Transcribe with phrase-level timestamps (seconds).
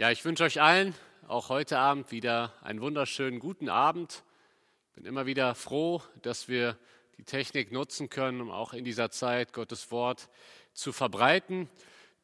[0.00, 0.94] Ja, ich wünsche euch allen
[1.26, 4.22] auch heute Abend wieder einen wunderschönen guten Abend.
[4.90, 6.78] Ich bin immer wieder froh, dass wir
[7.16, 10.28] die Technik nutzen können, um auch in dieser Zeit Gottes Wort
[10.72, 11.68] zu verbreiten.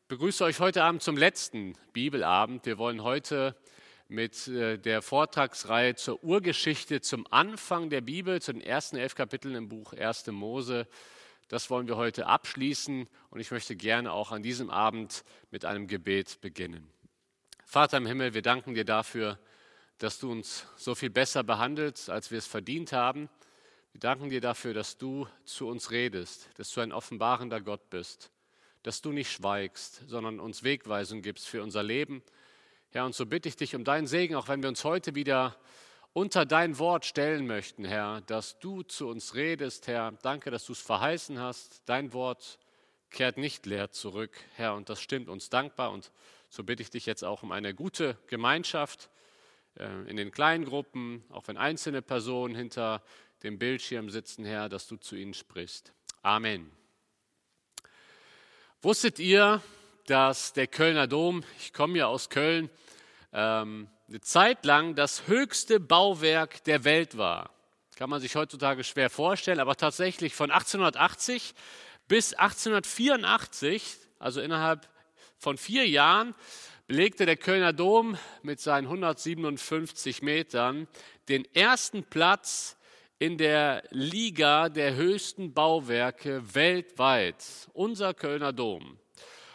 [0.02, 2.64] Ich begrüße euch heute Abend zum letzten Bibelabend.
[2.64, 3.56] Wir wollen heute
[4.06, 9.56] mit äh, der Vortragsreihe zur Urgeschichte zum Anfang der Bibel, zu den ersten elf Kapiteln
[9.56, 10.28] im Buch 1.
[10.28, 10.86] Mose
[11.48, 15.88] das wollen wir heute abschließen und ich möchte gerne auch an diesem Abend mit einem
[15.88, 16.93] Gebet beginnen.
[17.66, 19.38] Vater im Himmel, wir danken dir dafür,
[19.98, 23.28] dass du uns so viel besser behandelst, als wir es verdient haben.
[23.92, 28.30] Wir danken dir dafür, dass du zu uns redest, dass du ein offenbarender Gott bist,
[28.82, 32.22] dass du nicht schweigst, sondern uns Wegweisung gibst für unser Leben.
[32.90, 35.56] Herr, und so bitte ich dich um deinen Segen, auch wenn wir uns heute wieder
[36.12, 40.12] unter dein Wort stellen möchten, Herr, dass du zu uns redest, Herr.
[40.22, 41.82] Danke, dass du es verheißen hast.
[41.86, 42.58] Dein Wort
[43.10, 45.90] kehrt nicht leer zurück, Herr, und das stimmt uns dankbar.
[45.90, 46.12] Und
[46.54, 49.10] so bitte ich dich jetzt auch um eine gute Gemeinschaft
[49.76, 53.02] äh, in den kleinen Gruppen, auch wenn einzelne Personen hinter
[53.42, 55.92] dem Bildschirm sitzen, Herr, dass du zu ihnen sprichst.
[56.22, 56.70] Amen.
[58.82, 59.62] Wusstet ihr,
[60.06, 62.70] dass der Kölner Dom, ich komme ja aus Köln,
[63.32, 67.50] ähm, eine Zeit lang das höchste Bauwerk der Welt war.
[67.96, 71.52] Kann man sich heutzutage schwer vorstellen, aber tatsächlich von 1880
[72.06, 74.88] bis 1884, also innerhalb
[75.44, 76.34] von vier Jahren,
[76.86, 80.88] belegte der Kölner Dom mit seinen 157 Metern
[81.28, 82.78] den ersten Platz
[83.18, 88.98] in der Liga der höchsten Bauwerke weltweit, unser Kölner Dom.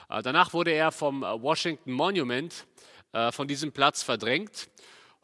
[0.10, 2.68] Äh, danach wurde er vom Washington Monument
[3.12, 4.70] äh, von diesem Platz verdrängt.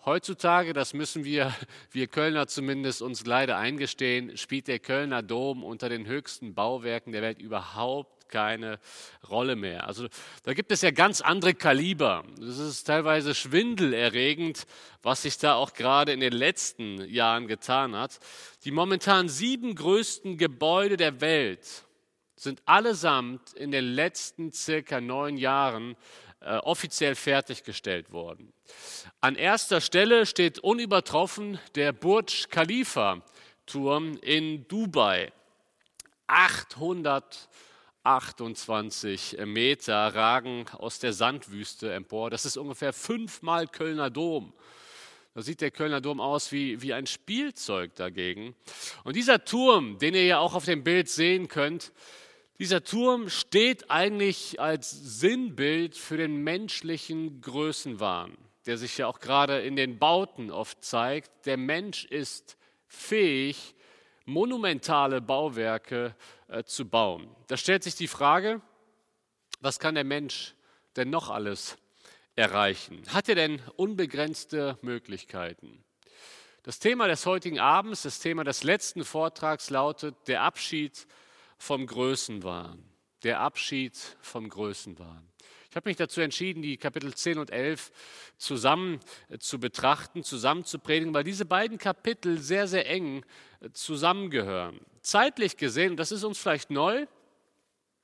[0.03, 1.53] Heutzutage, das müssen wir,
[1.91, 7.21] wir Kölner zumindest uns leider eingestehen, spielt der Kölner Dom unter den höchsten Bauwerken der
[7.21, 8.79] Welt überhaupt keine
[9.29, 9.87] Rolle mehr.
[9.87, 10.09] Also
[10.43, 12.25] da gibt es ja ganz andere Kaliber.
[12.37, 14.67] Das ist teilweise schwindelerregend,
[15.01, 18.19] was sich da auch gerade in den letzten Jahren getan hat.
[18.65, 21.85] Die momentan sieben größten Gebäude der Welt
[22.35, 25.95] sind allesamt in den letzten circa neun Jahren
[26.41, 28.51] äh, offiziell fertiggestellt worden.
[29.21, 33.21] An erster Stelle steht unübertroffen der Burj Khalifa
[33.65, 35.31] Turm in Dubai.
[38.05, 42.29] 828 Meter ragen aus der Sandwüste empor.
[42.29, 44.53] Das ist ungefähr fünfmal Kölner Dom.
[45.33, 48.55] Da sieht der Kölner Dom aus wie, wie ein Spielzeug dagegen.
[49.03, 51.91] Und dieser Turm, den ihr ja auch auf dem Bild sehen könnt,
[52.57, 59.59] dieser Turm steht eigentlich als Sinnbild für den menschlichen Größenwahn, der sich ja auch gerade
[59.59, 61.45] in den Bauten oft zeigt.
[61.45, 62.55] Der Mensch ist
[62.87, 63.75] fähig,
[64.25, 66.15] monumentale Bauwerke
[66.47, 67.27] äh, zu bauen.
[67.47, 68.61] Da stellt sich die Frage,
[69.61, 70.55] was kann der Mensch
[70.95, 71.77] denn noch alles
[72.35, 73.01] erreichen?
[73.07, 75.83] Hat er denn unbegrenzte Möglichkeiten?
[76.63, 81.07] Das Thema des heutigen Abends, das Thema des letzten Vortrags lautet der Abschied
[81.57, 82.83] vom Größenwahn.
[83.23, 85.31] Der Abschied vom Größenwahn.
[85.75, 87.91] Ich habe mich dazu entschieden, die Kapitel 10 und 11
[88.37, 93.25] zusammen äh, zu betrachten, zusammen zu predigen, weil diese beiden Kapitel sehr, sehr eng
[93.73, 94.79] zusammengehören.
[95.01, 97.05] Zeitlich gesehen, das ist uns vielleicht neu,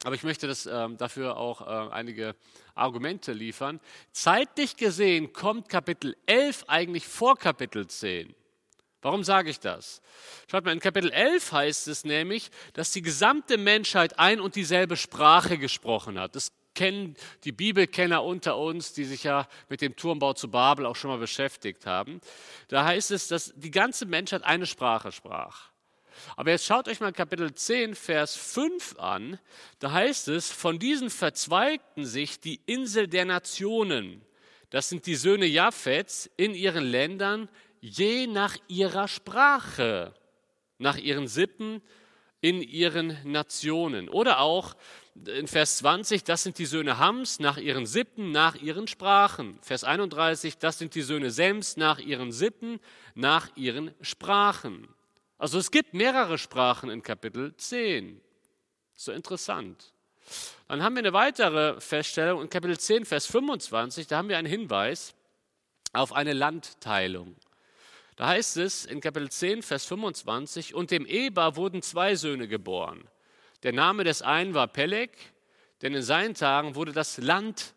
[0.03, 2.35] aber ich möchte das, äh, dafür auch äh, einige
[2.73, 3.79] Argumente liefern.
[4.11, 8.33] Zeitlich gesehen kommt Kapitel 11 eigentlich vor Kapitel 10.
[9.01, 10.01] Warum sage ich das?
[10.49, 14.95] Schaut mal, in Kapitel 11 heißt es nämlich, dass die gesamte Menschheit ein und dieselbe
[14.95, 16.35] Sprache gesprochen hat.
[16.35, 20.95] Das kennen die Bibelkenner unter uns, die sich ja mit dem Turmbau zu Babel auch
[20.95, 22.21] schon mal beschäftigt haben.
[22.67, 25.71] Da heißt es, dass die ganze Menschheit eine Sprache sprach.
[26.35, 29.39] Aber jetzt schaut euch mal Kapitel 10, Vers 5 an.
[29.79, 34.21] Da heißt es, von diesen verzweigten sich die Insel der Nationen.
[34.69, 37.49] Das sind die Söhne Japhets in ihren Ländern
[37.81, 40.13] je nach ihrer Sprache,
[40.77, 41.81] nach ihren Sippen,
[42.41, 44.09] in ihren Nationen.
[44.09, 44.75] Oder auch
[45.25, 49.59] in Vers 20, das sind die Söhne Hams nach ihren Sippen, nach ihren Sprachen.
[49.61, 52.79] Vers 31, das sind die Söhne Sems nach ihren Sippen,
[53.13, 54.87] nach ihren Sprachen.
[55.37, 58.21] Also es gibt mehrere Sprachen in Kapitel 10.
[58.95, 59.93] So interessant.
[60.67, 64.47] Dann haben wir eine weitere Feststellung in Kapitel 10, Vers 25, da haben wir einen
[64.47, 65.13] Hinweis
[65.93, 67.35] auf eine Landteilung.
[68.21, 73.03] Da heißt es in Kapitel 10, Vers 25, und dem Eber wurden zwei Söhne geboren.
[73.63, 75.09] Der Name des einen war Peleg,
[75.81, 77.73] denn in seinen Tagen wurde das Land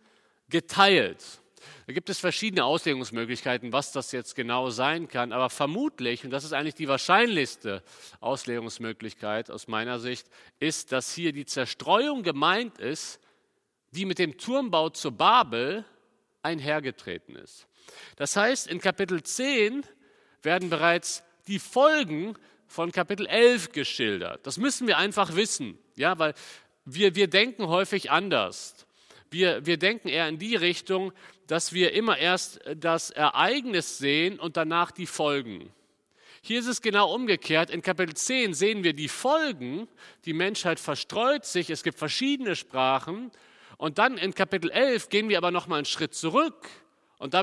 [0.50, 1.40] geteilt.
[1.86, 6.44] Da gibt es verschiedene Auslegungsmöglichkeiten, was das jetzt genau sein kann, aber vermutlich, und das
[6.44, 7.82] ist eigentlich die wahrscheinlichste
[8.20, 10.28] Auslegungsmöglichkeit aus meiner Sicht,
[10.60, 13.18] ist, dass hier die Zerstreuung gemeint ist,
[13.92, 15.86] die mit dem Turmbau zu Babel
[16.42, 17.66] einhergetreten ist.
[18.16, 19.86] Das heißt, in Kapitel 10
[20.44, 22.36] werden bereits die Folgen
[22.66, 24.46] von Kapitel 11 geschildert.
[24.46, 26.34] Das müssen wir einfach wissen, ja, weil
[26.84, 28.86] wir, wir denken häufig anders.
[29.30, 31.12] Wir, wir denken eher in die Richtung,
[31.46, 35.70] dass wir immer erst das Ereignis sehen und danach die Folgen.
[36.42, 37.70] Hier ist es genau umgekehrt.
[37.70, 39.88] In Kapitel 10 sehen wir die Folgen.
[40.26, 43.30] Die Menschheit verstreut sich, es gibt verschiedene Sprachen.
[43.78, 46.68] Und dann in Kapitel 11 gehen wir aber nochmal einen Schritt zurück.
[47.18, 47.42] Und da,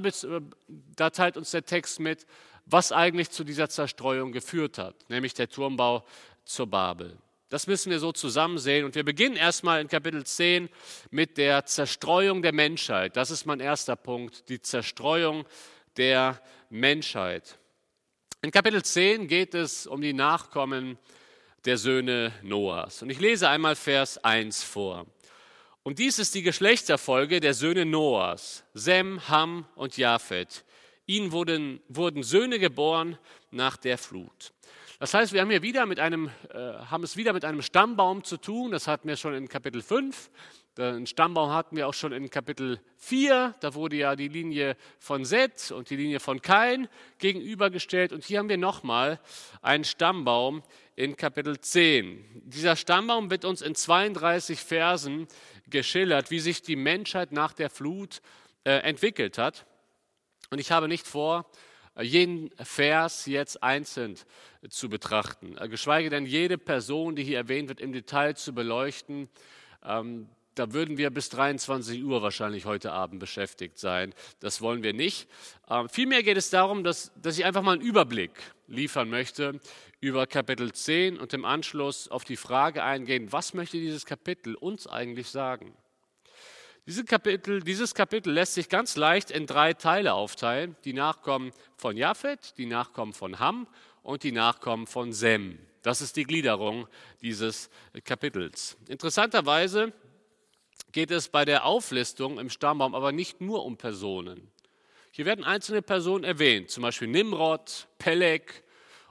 [0.96, 2.28] da teilt uns der Text mit,
[2.66, 6.06] was eigentlich zu dieser Zerstreuung geführt hat, nämlich der Turmbau
[6.46, 7.18] zur Babel.
[7.50, 8.86] Das müssen wir so zusammen sehen.
[8.86, 10.70] Und wir beginnen erstmal in Kapitel 10
[11.10, 13.18] mit der Zerstreuung der Menschheit.
[13.18, 15.46] Das ist mein erster Punkt, die Zerstreuung
[15.98, 17.60] der Menschheit.
[18.42, 20.98] In Kapitel 10 geht es um die Nachkommen
[21.66, 23.02] der Söhne Noahs.
[23.02, 25.06] Und ich lese einmal Vers 1 vor.
[25.84, 30.64] Und dies ist die Geschlechterfolge der Söhne Noahs, Sem, Ham und Japhet.
[31.16, 33.18] Ihnen wurden, wurden Söhne geboren
[33.52, 34.54] nach der Flut.
[35.00, 38.24] Das heißt, wir haben hier wieder mit einem, äh, haben es wieder mit einem Stammbaum
[38.24, 38.72] zu tun.
[38.72, 40.30] Das hatten wir schon in Kapitel 5.
[40.78, 43.56] Den Stammbaum hatten wir auch schon in Kapitel 4.
[43.60, 46.88] Da wurde ja die Linie von Seth und die Linie von Kain
[47.18, 48.14] gegenübergestellt.
[48.14, 49.20] Und hier haben wir nochmal
[49.62, 50.64] einen Stammbaum
[50.96, 52.44] in Kapitel 10.
[52.46, 55.28] Dieser Stammbaum wird uns in 32 Versen
[55.68, 58.22] geschildert, wie sich die Menschheit nach der Flut
[58.64, 59.66] äh, entwickelt hat.
[60.52, 61.50] Und ich habe nicht vor,
[62.02, 64.18] jeden Vers jetzt einzeln
[64.70, 69.30] zu betrachten, äh, geschweige denn jede Person, die hier erwähnt wird, im Detail zu beleuchten.
[69.82, 74.14] Ähm, da würden wir bis 23 Uhr wahrscheinlich heute Abend beschäftigt sein.
[74.42, 75.30] Das wollen wir nicht.
[75.70, 78.32] Ähm, vielmehr geht es darum, dass, dass ich einfach mal einen Überblick
[78.68, 79.62] liefern möchte
[80.02, 84.86] über Kapitel 10 und im Anschluss auf die Frage eingehen, was möchte dieses Kapitel uns
[84.86, 85.74] eigentlich sagen?
[86.88, 90.76] Dieses Kapitel, dieses Kapitel lässt sich ganz leicht in drei Teile aufteilen.
[90.84, 93.68] Die Nachkommen von Japhet, die Nachkommen von Ham
[94.02, 95.60] und die Nachkommen von Sem.
[95.84, 96.88] Das ist die Gliederung
[97.22, 97.70] dieses
[98.04, 98.78] Kapitels.
[98.88, 99.94] Interessanterweise
[100.92, 104.52] geht es bei der Auflistung im Stammbaum aber nicht nur um Personen.
[105.12, 108.64] Hier werden einzelne Personen erwähnt, zum Beispiel Nimrod, Peleg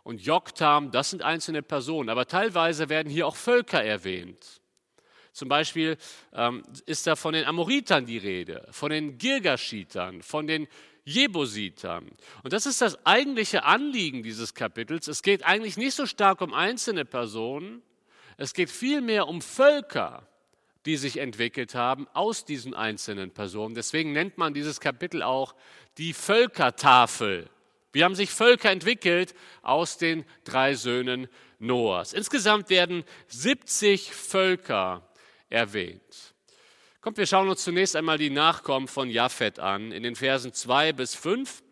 [0.03, 4.60] und Joktam, das sind einzelne Personen, aber teilweise werden hier auch Völker erwähnt.
[5.33, 5.97] Zum Beispiel
[6.33, 10.67] ähm, ist da von den Amoritern die Rede, von den Girgashitern, von den
[11.05, 12.11] Jebusitern.
[12.43, 15.09] Und das ist das eigentliche Anliegen dieses Kapitels.
[15.09, 17.83] Es geht eigentlich nicht so stark um einzelne Personen,
[18.37, 20.27] es geht vielmehr um Völker,
[20.87, 23.75] die sich entwickelt haben aus diesen einzelnen Personen.
[23.75, 25.55] Deswegen nennt man dieses Kapitel auch
[25.99, 27.51] die Völkertafel.
[27.93, 31.29] Wie haben sich Völker entwickelt aus den drei Söhnen
[31.59, 32.13] Noahs?
[32.13, 35.07] Insgesamt werden 70 Völker
[35.51, 36.35] erwähnt.
[37.01, 40.93] Kommt, wir schauen uns zunächst einmal die Nachkommen von Japhet an, in den Versen 2
[40.93, 41.63] bis 5.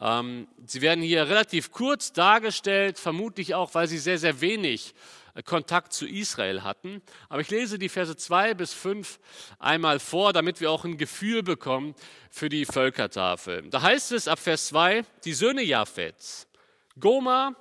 [0.00, 4.94] Ähm, sie werden hier relativ kurz dargestellt, vermutlich auch, weil sie sehr, sehr wenig
[5.34, 7.02] äh, Kontakt zu Israel hatten.
[7.28, 9.18] Aber ich lese die Verse 2 bis 5
[9.58, 11.94] einmal vor, damit wir auch ein Gefühl bekommen
[12.30, 13.68] für die Völkertafel.
[13.70, 16.46] Da heißt es ab Vers 2, die Söhne Japhets,
[16.98, 17.56] Goma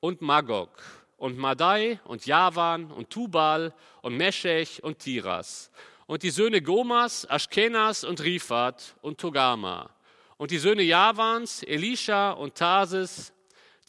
[0.00, 5.70] und Magog und Madai und Javan und Tubal und Meshech und Tiras.
[6.06, 9.90] Und die Söhne Gomas, Aschkenas und Rifat und Togama.
[10.38, 13.34] Und die Söhne Javans, Elisha und Tarsis,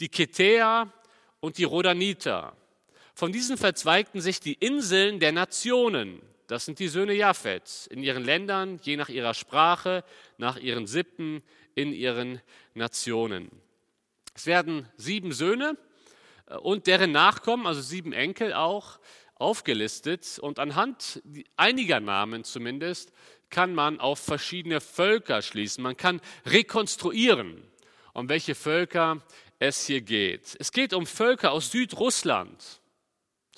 [0.01, 0.91] die Ketea
[1.39, 2.53] und die Rodaniter.
[3.15, 6.21] Von diesen verzweigten sich die Inseln der Nationen.
[6.47, 10.03] Das sind die Söhne Japhets in ihren Ländern, je nach ihrer Sprache,
[10.38, 11.41] nach ihren Sippen,
[11.75, 12.41] in ihren
[12.73, 13.50] Nationen.
[14.35, 15.77] Es werden sieben Söhne
[16.62, 19.00] und deren Nachkommen, also sieben Enkel auch,
[19.36, 20.39] aufgelistet.
[20.39, 21.22] Und anhand
[21.58, 23.12] einiger Namen zumindest
[23.50, 25.84] kann man auf verschiedene Völker schließen.
[25.84, 27.63] Man kann rekonstruieren,
[28.13, 29.22] um welche Völker
[29.60, 30.55] es hier geht.
[30.60, 32.80] Es geht um Völker aus Südrussland.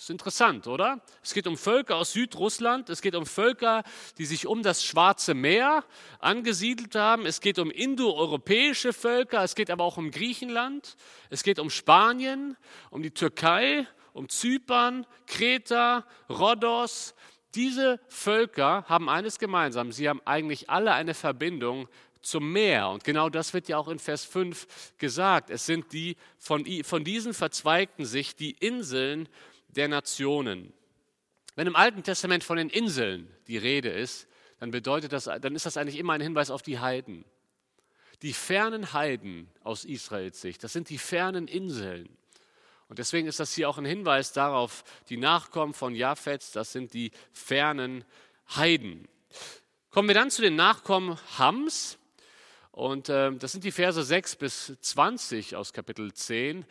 [0.04, 1.00] Ist interessant, oder?
[1.24, 3.84] Es geht um Völker aus Südrussland, es geht um Völker,
[4.18, 5.86] die sich um das Schwarze Meer
[6.20, 10.98] angesiedelt haben, es geht um indoeuropäische Völker, es geht aber auch um Griechenland,
[11.30, 12.58] es geht um Spanien,
[12.90, 17.16] um die Türkei, um Zypern, Kreta, Rhodos.
[17.56, 21.88] Diese Völker haben eines gemeinsam, sie haben eigentlich alle eine Verbindung
[22.22, 22.90] zum Meer.
[22.90, 24.68] Und genau das wird ja auch in Vers 5
[24.98, 25.50] gesagt.
[25.50, 29.30] Es sind die von, von diesen verzweigten sich die Inseln
[29.74, 30.74] der Nationen.
[31.56, 34.28] Wenn im Alten Testament von den Inseln die Rede ist,
[34.60, 37.26] dann bedeutet das, dann ist das eigentlich immer ein Hinweis auf die Heiden.
[38.22, 42.18] Die fernen Heiden aus Israels Sicht, das sind die fernen Inseln.
[42.88, 46.94] Und deswegen ist das hier auch ein Hinweis darauf, die Nachkommen von Japhets, das sind
[46.94, 48.06] die fernen
[48.56, 49.08] Heiden.
[49.90, 51.98] Kommen wir dann zu den Nachkommen Hams.
[52.74, 56.66] Und äh, das sind die Verse 6 bis 20 aus Kapitel 10.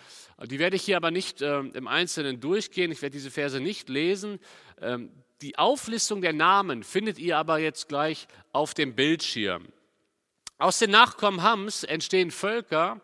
[0.46, 2.90] Die werde ich hier aber nicht äh, im Einzelnen durchgehen.
[2.90, 4.40] Ich werde diese Verse nicht lesen.
[4.80, 9.68] Ähm, die Auflistung der Namen findet ihr aber jetzt gleich auf dem Bildschirm.
[10.58, 13.00] Aus den Nachkommen Hams entstehen Völker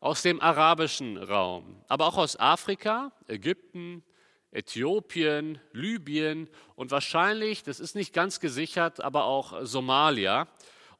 [0.00, 4.02] aus dem arabischen Raum, aber auch aus Afrika, Ägypten,
[4.50, 10.48] Äthiopien, Libyen und wahrscheinlich, das ist nicht ganz gesichert, aber auch Somalia.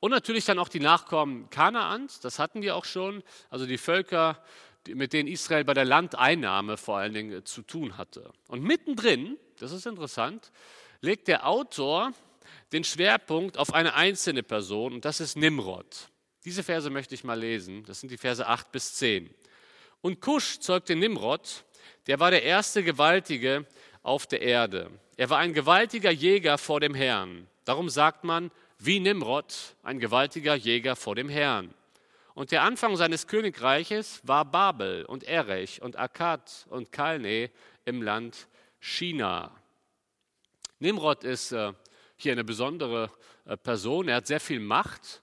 [0.01, 4.43] Und natürlich dann auch die Nachkommen Kanaans, das hatten wir auch schon, also die Völker,
[4.89, 8.33] mit denen Israel bei der Landeinnahme vor allen Dingen zu tun hatte.
[8.49, 10.53] Und mittendrin, das ist interessant,
[11.03, 12.13] legt der Autor
[12.73, 16.09] den Schwerpunkt auf eine einzelne Person und das ist Nimrod.
[16.47, 19.29] Diese Verse möchte ich mal lesen, das sind die Verse 8 bis 10.
[20.01, 21.65] Und Kusch zeugte Nimrod,
[22.07, 23.67] der war der erste Gewaltige
[24.03, 24.91] auf der Erde.
[25.19, 27.47] Er war ein gewaltiger Jäger vor dem Herrn.
[27.67, 28.51] Darum sagt man,
[28.83, 31.75] wie Nimrod, ein gewaltiger Jäger vor dem Herrn.
[32.35, 37.51] Und der Anfang seines Königreiches war Babel und Erech und Akkad und Kalne
[37.85, 39.55] im Land China.
[40.79, 41.75] Nimrod ist äh,
[42.17, 43.11] hier eine besondere
[43.45, 44.09] äh, Person.
[44.09, 45.23] Er hat sehr viel Macht.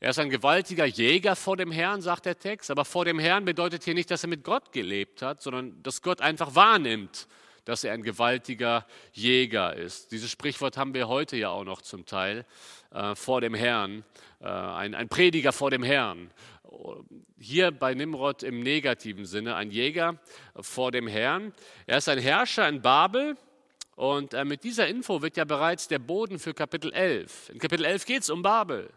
[0.00, 2.70] Er ist ein gewaltiger Jäger vor dem Herrn, sagt der Text.
[2.70, 6.02] Aber vor dem Herrn bedeutet hier nicht, dass er mit Gott gelebt hat, sondern dass
[6.02, 7.28] Gott einfach wahrnimmt,
[7.64, 10.12] dass er ein gewaltiger Jäger ist.
[10.12, 12.44] Dieses Sprichwort haben wir heute ja auch noch zum Teil
[12.92, 14.04] äh, vor dem Herrn,
[14.40, 16.30] äh, ein, ein Prediger vor dem Herrn.
[17.38, 20.18] Hier bei Nimrod im negativen Sinne, ein Jäger
[20.60, 21.52] vor dem Herrn.
[21.86, 23.36] Er ist ein Herrscher in Babel.
[23.96, 27.50] Und äh, mit dieser Info wird ja bereits der Boden für Kapitel 11.
[27.50, 28.88] In Kapitel 11 geht es um Babel.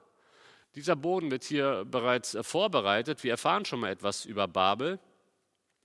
[0.75, 3.24] Dieser Boden wird hier bereits äh, vorbereitet.
[3.24, 5.00] Wir erfahren schon mal etwas über Babel.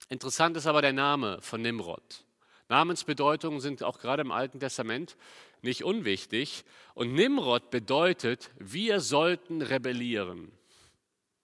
[0.09, 2.25] Interessant ist aber der Name von Nimrod.
[2.69, 5.17] Namensbedeutungen sind auch gerade im Alten Testament
[5.63, 6.65] nicht unwichtig.
[6.95, 10.53] Und Nimrod bedeutet, wir sollten rebellieren.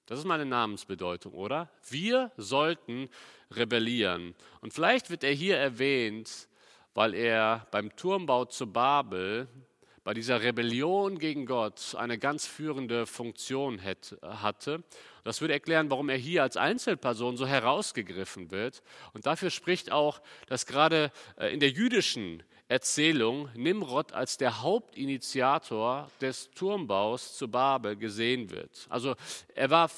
[0.06, 1.70] Das ist meine Namensbedeutung, oder?
[1.88, 3.08] Wir sollten
[3.50, 4.34] rebellieren.
[4.60, 6.48] Und vielleicht wird er hier erwähnt,
[6.92, 9.48] weil er beim Turmbau zu Babel,
[10.04, 13.80] bei dieser Rebellion gegen Gott, eine ganz führende Funktion
[14.22, 14.84] hatte.
[15.24, 18.82] Das würde erklären, warum er hier als Einzelperson so herausgegriffen wird.
[19.14, 26.10] Und dafür spricht auch, dass gerade äh, in der jüdischen Erzählung Nimrod als der Hauptinitiator
[26.20, 28.86] des Turmbaus zu Babel gesehen wird.
[28.90, 29.14] Also
[29.54, 29.90] er war,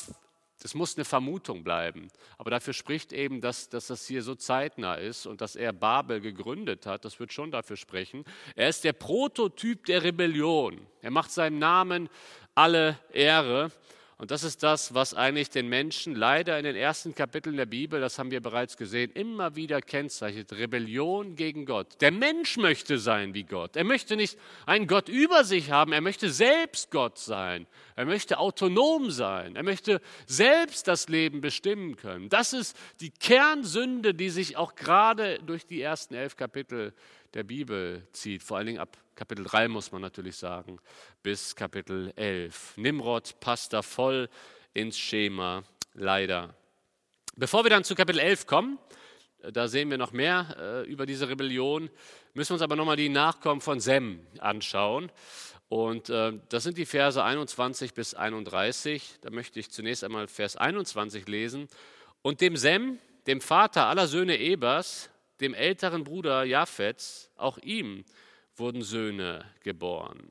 [0.62, 2.08] das muss eine Vermutung bleiben,
[2.38, 6.20] aber dafür spricht eben, dass, dass das hier so zeitnah ist und dass er Babel
[6.20, 8.24] gegründet hat, das wird schon dafür sprechen.
[8.54, 10.86] Er ist der Prototyp der Rebellion.
[11.02, 12.08] Er macht seinem Namen
[12.54, 13.70] alle Ehre
[14.18, 18.00] und das ist das, was eigentlich den Menschen leider in den ersten Kapiteln der Bibel,
[18.00, 20.54] das haben wir bereits gesehen, immer wieder kennzeichnet.
[20.54, 22.00] Rebellion gegen Gott.
[22.00, 23.76] Der Mensch möchte sein wie Gott.
[23.76, 27.66] Er möchte nicht einen Gott über sich haben, er möchte selbst Gott sein.
[27.94, 29.54] Er möchte autonom sein.
[29.54, 32.30] Er möchte selbst das Leben bestimmen können.
[32.30, 36.94] Das ist die Kernsünde, die sich auch gerade durch die ersten elf Kapitel
[37.36, 40.78] der Bibel zieht, vor allen Dingen ab Kapitel 3 muss man natürlich sagen,
[41.22, 42.78] bis Kapitel 11.
[42.78, 44.30] Nimrod passt da voll
[44.72, 45.62] ins Schema,
[45.92, 46.54] leider.
[47.36, 48.78] Bevor wir dann zu Kapitel 11 kommen,
[49.42, 51.90] äh, da sehen wir noch mehr äh, über diese Rebellion,
[52.32, 55.12] müssen wir uns aber nochmal die Nachkommen von Sem anschauen.
[55.68, 59.16] Und äh, das sind die Verse 21 bis 31.
[59.20, 61.68] Da möchte ich zunächst einmal Vers 21 lesen.
[62.22, 68.04] Und dem Sem, dem Vater aller Söhne Ebers, dem älteren Bruder Japhets, auch ihm
[68.56, 70.30] wurden Söhne geboren.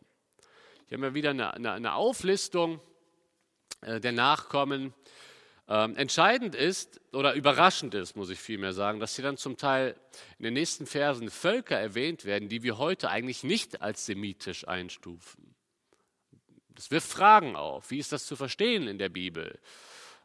[0.88, 2.80] Hier haben wir wieder eine, eine, eine Auflistung
[3.82, 4.94] äh, der Nachkommen.
[5.68, 9.96] Ähm, entscheidend ist oder überraschend ist, muss ich vielmehr sagen, dass hier dann zum Teil
[10.38, 15.56] in den nächsten Versen Völker erwähnt werden, die wir heute eigentlich nicht als semitisch einstufen.
[16.76, 17.90] Das wirft Fragen auf.
[17.90, 19.58] Wie ist das zu verstehen in der Bibel?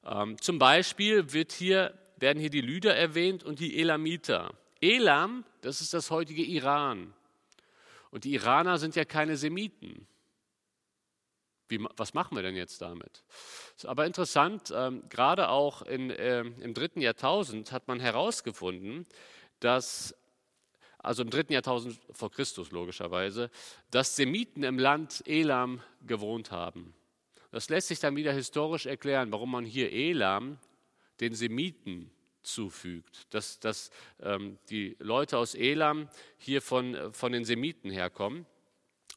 [0.04, 4.52] Ähm, zum Beispiel wird hier, werden hier die Lyder erwähnt und die Elamiter.
[4.80, 7.12] Elam, das ist das heutige Iran.
[8.10, 10.06] Und die Iraner sind ja keine Semiten.
[11.68, 13.22] Wie, was machen wir denn jetzt damit?
[13.76, 19.06] Ist aber interessant, ähm, gerade auch in, äh, im dritten Jahrtausend hat man herausgefunden,
[19.60, 20.16] dass,
[20.98, 23.50] also im dritten Jahrtausend vor Christus logischerweise,
[23.92, 26.92] dass Semiten im Land Elam gewohnt haben.
[27.52, 30.58] Das lässt sich dann wieder historisch erklären, warum man hier Elam
[31.20, 32.10] den Semiten
[32.42, 33.90] zufügt, dass, dass
[34.22, 38.46] ähm, die Leute aus Elam hier von, äh, von den Semiten herkommen.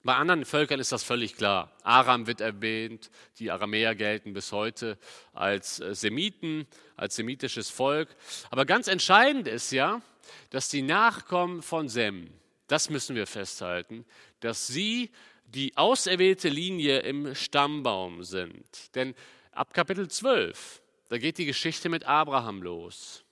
[0.04, 1.72] Bei anderen Völkern ist das völlig klar.
[1.84, 4.98] Aram wird erwähnt, die Aramäer gelten bis heute
[5.34, 8.10] als äh, Semiten, als semitisches Volk.
[8.52, 10.02] Aber ganz entscheidend ist ja,
[10.50, 12.30] dass die Nachkommen von Sem,
[12.68, 14.06] das müssen wir festhalten,
[14.42, 15.10] dass sie
[15.46, 18.94] die auserwählte Linie im Stammbaum sind.
[18.96, 19.16] Denn
[19.52, 20.82] ab Kapitel 12,
[21.14, 23.24] da geht die Geschichte mit Abraham los.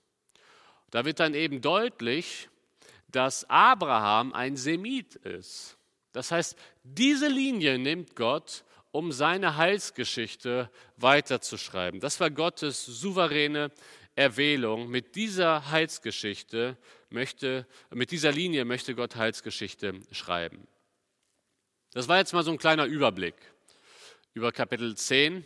[0.92, 2.48] Da wird dann eben deutlich,
[3.08, 5.76] dass Abraham ein Semit ist.
[6.12, 11.98] Das heißt, diese Linie nimmt Gott, um seine Heilsgeschichte weiterzuschreiben.
[11.98, 13.72] Das war Gottes souveräne
[14.14, 14.88] Erwählung.
[14.88, 16.78] Mit dieser Heilsgeschichte
[17.10, 20.68] möchte, mit dieser Linie möchte Gott Heilsgeschichte schreiben.
[21.94, 23.34] Das war jetzt mal so ein kleiner Überblick
[24.34, 25.44] über Kapitel 10.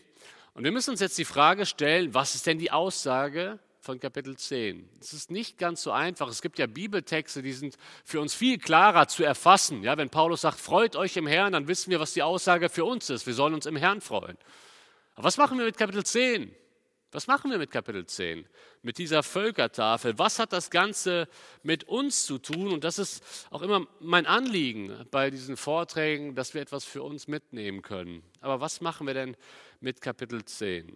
[0.56, 4.38] Und wir müssen uns jetzt die Frage stellen, was ist denn die Aussage von Kapitel
[4.38, 4.88] 10.
[4.98, 6.28] Es ist nicht ganz so einfach.
[6.28, 9.82] Es gibt ja Bibeltexte, die sind für uns viel klarer zu erfassen.
[9.84, 12.86] Ja, wenn Paulus sagt, freut euch im Herrn, dann wissen wir, was die Aussage für
[12.86, 13.26] uns ist.
[13.26, 14.38] Wir sollen uns im Herrn freuen.
[15.14, 16.50] Aber was machen wir mit Kapitel 10?
[17.12, 18.46] Was machen wir mit Kapitel 10?
[18.82, 20.18] Mit dieser Völkertafel?
[20.18, 21.28] Was hat das Ganze
[21.62, 22.72] mit uns zu tun?
[22.72, 27.28] Und das ist auch immer mein Anliegen bei diesen Vorträgen, dass wir etwas für uns
[27.28, 28.22] mitnehmen können.
[28.40, 29.36] Aber was machen wir denn
[29.80, 30.94] mit Kapitel 10?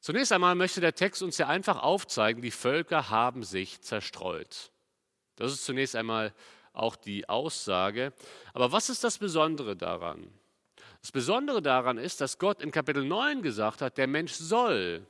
[0.00, 4.70] Zunächst einmal möchte der Text uns ja einfach aufzeigen, die Völker haben sich zerstreut.
[5.36, 6.34] Das ist zunächst einmal
[6.72, 8.12] auch die Aussage.
[8.52, 10.30] Aber was ist das Besondere daran?
[11.02, 15.06] Das Besondere daran ist, dass Gott in Kapitel 9 gesagt hat, der Mensch soll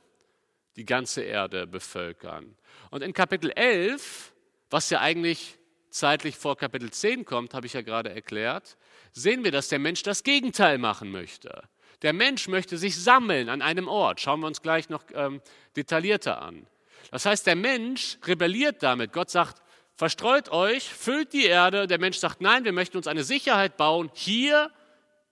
[0.75, 2.55] die ganze Erde bevölkern.
[2.91, 4.33] Und in Kapitel 11,
[4.69, 5.57] was ja eigentlich
[5.89, 8.77] zeitlich vor Kapitel 10 kommt, habe ich ja gerade erklärt,
[9.11, 11.63] sehen wir, dass der Mensch das Gegenteil machen möchte.
[12.01, 14.19] Der Mensch möchte sich sammeln an einem Ort.
[14.19, 15.41] Schauen wir uns gleich noch ähm,
[15.75, 16.65] detaillierter an.
[17.11, 19.13] Das heißt, der Mensch rebelliert damit.
[19.13, 19.61] Gott sagt,
[19.95, 21.87] verstreut euch, füllt die Erde.
[21.87, 24.09] Der Mensch sagt, nein, wir möchten uns eine Sicherheit bauen.
[24.13, 24.71] Hier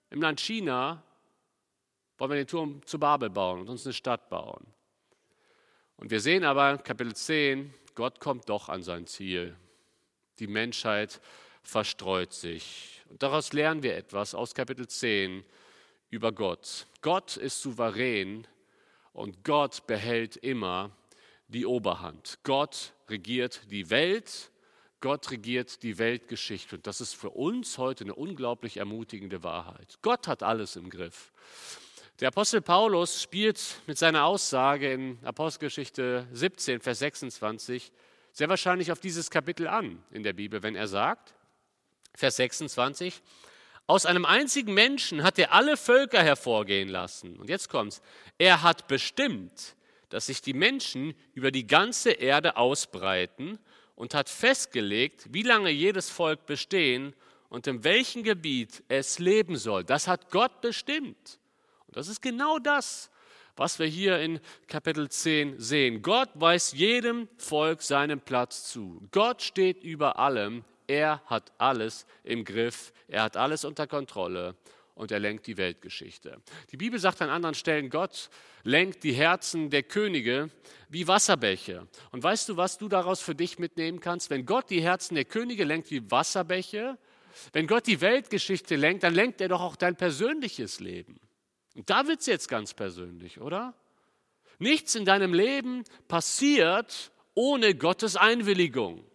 [0.09, 1.03] im Land China
[2.17, 4.65] wollen wir den Turm zu Babel bauen und uns eine Stadt bauen.
[5.95, 9.55] Und wir sehen aber, Kapitel 10, Gott kommt doch an sein Ziel.
[10.39, 11.19] Die Menschheit
[11.63, 13.01] verstreut sich.
[13.09, 15.43] Und daraus lernen wir etwas aus Kapitel 10
[16.09, 16.87] über Gott.
[17.01, 18.47] Gott ist souverän
[19.13, 20.91] und Gott behält immer
[21.47, 22.39] die Oberhand.
[22.43, 24.51] Gott regiert die Welt,
[25.01, 26.75] Gott regiert die Weltgeschichte.
[26.75, 29.99] Und das ist für uns heute eine unglaublich ermutigende Wahrheit.
[30.01, 31.31] Gott hat alles im Griff.
[32.19, 37.91] Der Apostel Paulus spielt mit seiner Aussage in Apostelgeschichte 17, Vers 26
[38.34, 41.34] sehr wahrscheinlich auf dieses Kapitel an in der Bibel, wenn er sagt,
[42.13, 43.21] Vers 26,
[43.89, 47.36] aus einem einzigen Menschen hat er alle Völker hervorgehen lassen.
[47.38, 48.04] Und jetzt kommt's.
[48.38, 49.75] Er hat bestimmt,
[50.10, 53.58] dass sich die Menschen über die ganze Erde ausbreiten
[53.95, 57.15] und hat festgelegt, wie lange jedes Volk bestehen
[57.49, 59.84] und in welchem Gebiet es leben soll.
[59.84, 61.39] Das hat Gott bestimmt.
[61.88, 63.10] Und das ist genau das,
[63.56, 66.04] was wir hier in Kapitel 10 sehen.
[66.04, 69.02] Gott weiß jedem Volk seinen Platz zu.
[69.12, 70.63] Gott steht über allem.
[70.89, 74.56] Er hat alles im Griff, er hat alles unter Kontrolle
[74.95, 76.41] und er lenkt die Weltgeschichte.
[76.71, 78.32] Die Bibel sagt an anderen Stellen, Gott
[78.63, 80.49] lenkt die Herzen der Könige
[80.89, 81.88] wie Wasserbäche.
[82.12, 84.32] Und weißt du, was du daraus für dich mitnehmen kannst?
[84.32, 86.97] Wenn Gott die Herzen der Könige lenkt wie Wasserbäche,
[87.54, 91.19] wenn Gott die Weltgeschichte lenkt, dann lenkt er doch auch dein persönliches Leben.
[91.75, 93.75] Und da wird es jetzt ganz persönlich, oder?
[94.58, 99.06] Nichts in deinem Leben passiert ohne Gottes Einwilligung.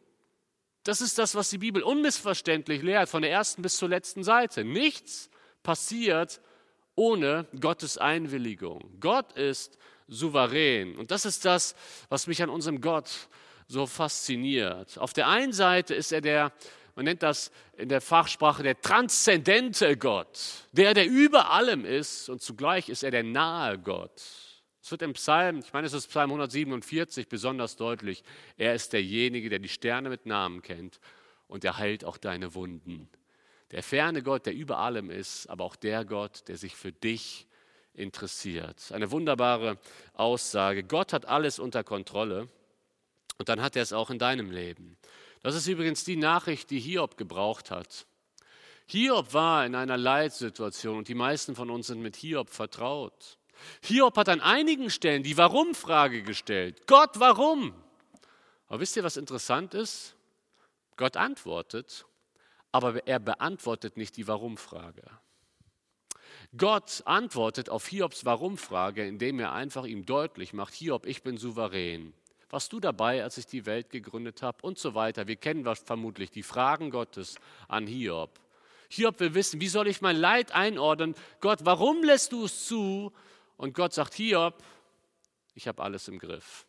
[0.84, 4.64] Das ist das, was die Bibel unmissverständlich lehrt, von der ersten bis zur letzten Seite.
[4.64, 5.30] Nichts
[5.62, 6.40] passiert
[6.94, 9.00] ohne Gottes Einwilligung.
[9.00, 10.96] Gott ist souverän.
[10.96, 11.74] Und das ist das,
[12.10, 13.10] was mich an unserem Gott
[13.66, 14.98] so fasziniert.
[14.98, 16.52] Auf der einen Seite ist er der,
[16.94, 20.38] man nennt das in der Fachsprache der transzendente Gott,
[20.72, 24.22] der, der über allem ist und zugleich ist er der nahe Gott.
[24.84, 28.22] Es wird im Psalm, ich meine, es ist Psalm 147 besonders deutlich,
[28.58, 31.00] er ist derjenige, der die Sterne mit Namen kennt
[31.48, 33.08] und er heilt auch deine Wunden.
[33.70, 37.46] Der ferne Gott, der über allem ist, aber auch der Gott, der sich für dich
[37.94, 38.92] interessiert.
[38.92, 39.78] Eine wunderbare
[40.12, 40.84] Aussage.
[40.84, 42.50] Gott hat alles unter Kontrolle
[43.38, 44.98] und dann hat er es auch in deinem Leben.
[45.40, 48.06] Das ist übrigens die Nachricht, die Hiob gebraucht hat.
[48.84, 53.38] Hiob war in einer Leitsituation und die meisten von uns sind mit Hiob vertraut.
[53.82, 56.86] Hiob hat an einigen Stellen die Warum-Frage gestellt.
[56.86, 57.74] Gott, warum?
[58.68, 60.16] Aber wisst ihr, was interessant ist?
[60.96, 62.06] Gott antwortet,
[62.72, 65.02] aber er beantwortet nicht die Warum-Frage.
[66.56, 72.14] Gott antwortet auf Hiobs Warum-Frage, indem er einfach ihm deutlich macht, Hiob, ich bin souverän.
[72.50, 74.58] Warst du dabei, als ich die Welt gegründet habe?
[74.62, 75.26] Und so weiter.
[75.26, 77.36] Wir kennen vermutlich die Fragen Gottes
[77.66, 78.38] an Hiob.
[78.88, 81.16] Hiob will wissen, wie soll ich mein Leid einordnen?
[81.40, 83.12] Gott, warum lässt du es zu,
[83.56, 84.62] und Gott sagt, Hiob,
[85.54, 86.66] ich habe alles im Griff.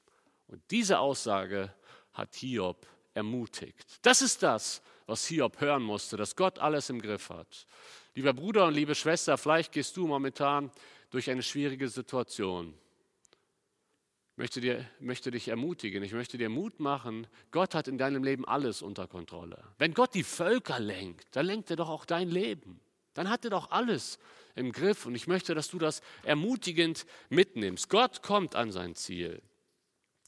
[0.47, 1.73] Und diese Aussage
[2.13, 3.99] hat Hiob ermutigt.
[4.01, 7.65] Das ist das, was Hiob hören musste, dass Gott alles im Griff hat.
[8.13, 10.71] Lieber Bruder und liebe Schwester, vielleicht gehst du momentan
[11.09, 12.73] durch eine schwierige Situation.
[14.31, 18.23] Ich möchte, dir, möchte dich ermutigen, ich möchte dir Mut machen, Gott hat in deinem
[18.23, 19.63] Leben alles unter Kontrolle.
[19.77, 22.81] Wenn Gott die Völker lenkt, dann lenkt er doch auch dein Leben.
[23.15, 24.19] Dann hat er doch alles
[24.53, 27.89] im Griff und ich möchte, dass du das ermutigend mitnimmst.
[27.89, 29.41] Gott kommt an sein Ziel.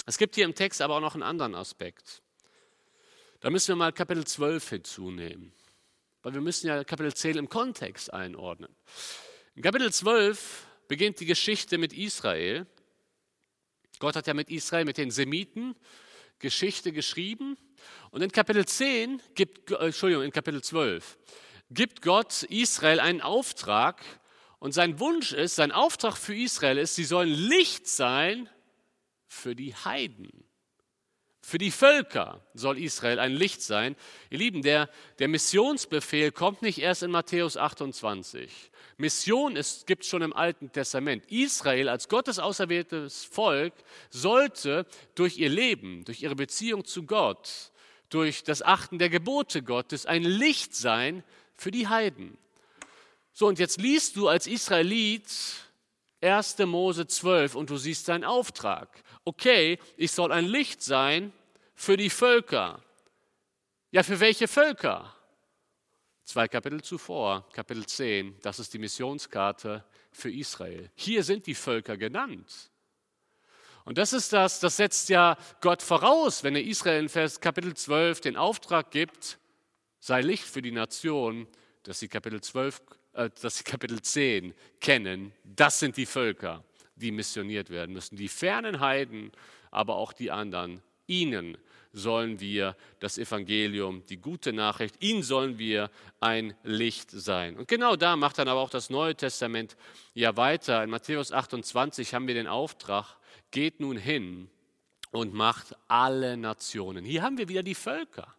[0.06, 2.23] Es gibt hier im Text aber auch noch einen anderen Aspekt.
[3.41, 5.54] Da müssen wir mal Kapitel 12 hinzunehmen,
[6.23, 8.73] weil wir müssen ja Kapitel 10 im Kontext einordnen.
[9.56, 12.65] In Kapitel 12 beginnt die Geschichte mit Israel.
[14.00, 15.76] Gott hat ja mit Israel, mit den Semiten,
[16.39, 17.58] Geschichte geschrieben.
[18.12, 21.17] Und in Kapitel 10 gibt, äh, Entschuldigung, in Kapitel 12
[21.69, 24.03] gibt Gott Israel einen Auftrag.
[24.60, 28.49] Und sein Wunsch ist, sein Auftrag für Israel ist, sie sollen Licht sein
[29.27, 30.47] für die Heiden.
[31.41, 33.95] Für die Völker soll Israel ein Licht sein.
[34.30, 38.51] Ihr Lieben, der, der Missionsbefehl kommt nicht erst in Matthäus 28.
[38.97, 41.23] Mission gibt es schon im Alten Testament.
[41.32, 43.73] Israel als Gottes auserwähltes Volk
[44.10, 47.71] sollte durch ihr Leben, durch ihre Beziehung zu Gott,
[48.10, 51.23] durch das Achten der Gebote Gottes ein Licht sein
[51.58, 52.38] für die Heiden.
[53.34, 55.28] So, und jetzt liest du als Israelit
[56.22, 56.58] 1.
[56.60, 59.04] Mose 12 und du siehst seinen Auftrag.
[59.26, 61.32] Okay, ich soll ein Licht sein
[61.76, 62.82] für die Völker.
[63.91, 65.13] Ja, für welche Völker?
[66.24, 70.91] Zwei Kapitel zuvor, Kapitel 10, das ist die Missionskarte für Israel.
[70.96, 72.72] Hier sind die Völker genannt.
[73.86, 77.74] Und das ist das, das setzt ja Gott voraus, wenn er Israel in Vers Kapitel
[77.74, 79.39] 12 den Auftrag gibt,
[80.00, 81.48] sei Licht für die Nation,
[81.84, 82.82] dass sie Kapitel 12,
[83.14, 85.34] äh, dass sie Kapitel 10 kennen.
[85.44, 86.64] Das sind die Völker,
[86.96, 88.16] die missioniert werden müssen.
[88.16, 89.32] Die fernen Heiden,
[89.72, 90.82] aber auch die anderen.
[91.08, 91.58] Ihnen
[91.94, 97.58] sollen wir das Evangelium, die gute Nachricht, ihnen sollen wir ein Licht sein.
[97.58, 99.76] Und genau da macht dann aber auch das Neue Testament
[100.14, 100.84] ja weiter.
[100.84, 103.18] In Matthäus 28 haben wir den Auftrag,
[103.52, 104.50] geht nun hin
[105.12, 107.06] und macht alle Nationen.
[107.06, 108.37] Hier haben wir wieder die Völker.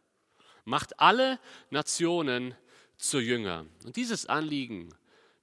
[0.68, 2.54] Macht alle Nationen
[2.98, 3.70] zu Jüngern.
[3.85, 4.94] Und dieses Anliegen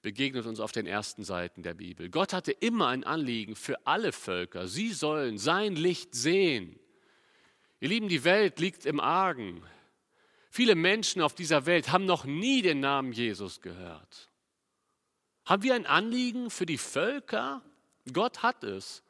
[0.03, 2.09] begegnet uns auf den ersten Seiten der Bibel.
[2.09, 4.67] Gott hatte immer ein Anliegen für alle Völker.
[4.67, 6.79] Sie sollen sein Licht sehen.
[7.79, 9.63] Ihr Lieben, die Welt liegt im Argen.
[10.51, 14.29] Viele Menschen auf dieser Welt haben noch nie den Namen Jesus gehört.
[15.43, 17.63] Haben wir ein Anliegen für die Völker?
[18.13, 19.01] Gott hat es.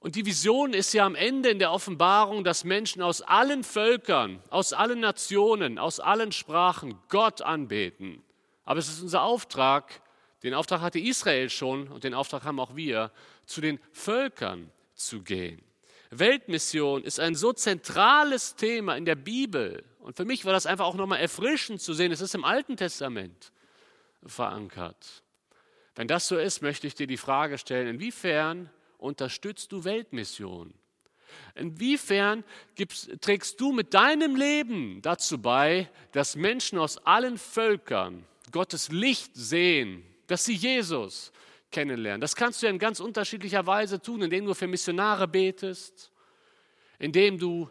[0.00, 4.40] Und die Vision ist ja am Ende in der Offenbarung, dass Menschen aus allen Völkern,
[4.50, 8.22] aus allen Nationen, aus allen Sprachen Gott anbeten.
[8.64, 10.02] Aber es ist unser Auftrag,
[10.42, 13.10] den Auftrag hatte Israel schon und den Auftrag haben auch wir,
[13.46, 15.62] zu den Völkern zu gehen.
[16.10, 19.84] Weltmission ist ein so zentrales Thema in der Bibel.
[19.98, 22.12] Und für mich war das einfach auch nochmal erfrischend zu sehen.
[22.12, 23.52] Es ist im Alten Testament
[24.24, 25.22] verankert.
[25.94, 30.74] Wenn das so ist, möchte ich dir die Frage stellen, inwiefern unterstützt du Weltmission?
[31.54, 38.90] Inwiefern gibst, trägst du mit deinem Leben dazu bei, dass Menschen aus allen Völkern Gottes
[38.90, 41.32] Licht sehen, dass sie Jesus
[41.70, 42.20] kennenlernen.
[42.20, 46.10] Das kannst du ja in ganz unterschiedlicher Weise tun, indem du für Missionare betest,
[46.98, 47.68] indem du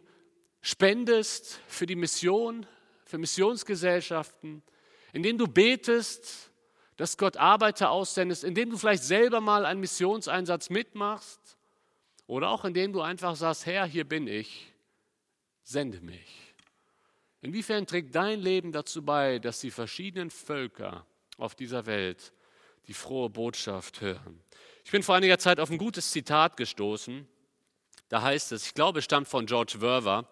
[0.62, 2.66] spendest für die Mission,
[3.06, 4.62] für Missionsgesellschaften,
[5.14, 6.47] indem du betest,
[6.98, 11.58] dass Gott Arbeiter aussendest, indem du vielleicht selber mal einen Missionseinsatz mitmachst
[12.26, 14.74] oder auch indem du einfach sagst, Herr, hier bin ich,
[15.64, 16.54] sende mich.
[17.42, 21.06] Inwiefern trägt dein Leben dazu bei, dass die verschiedenen Völker
[21.38, 22.34] auf dieser Welt
[22.88, 24.42] die frohe Botschaft hören.
[24.84, 27.28] Ich bin vor einiger Zeit auf ein gutes Zitat gestoßen.
[28.10, 30.28] Da heißt es, ich glaube, es stammt von George Verwer,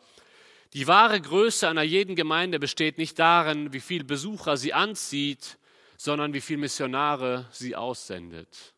[0.73, 5.57] die wahre Größe einer jeden Gemeinde besteht nicht darin, wie viele Besucher sie anzieht,
[5.97, 8.73] sondern wie viele Missionare sie aussendet.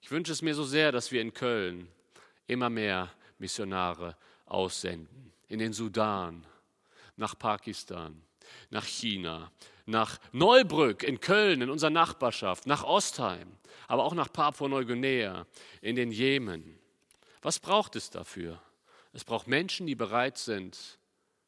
[0.00, 1.88] Ich wünsche es mir so sehr, dass wir in Köln
[2.46, 4.16] immer mehr Missionare
[4.46, 5.32] aussenden.
[5.48, 6.46] In den Sudan,
[7.16, 8.22] nach Pakistan,
[8.70, 9.50] nach China,
[9.86, 15.46] nach Neubrück in Köln, in unserer Nachbarschaft, nach Ostheim, aber auch nach Papua-Neuguinea,
[15.80, 16.78] in den Jemen.
[17.42, 18.60] Was braucht es dafür?
[19.12, 20.98] Es braucht Menschen, die bereit sind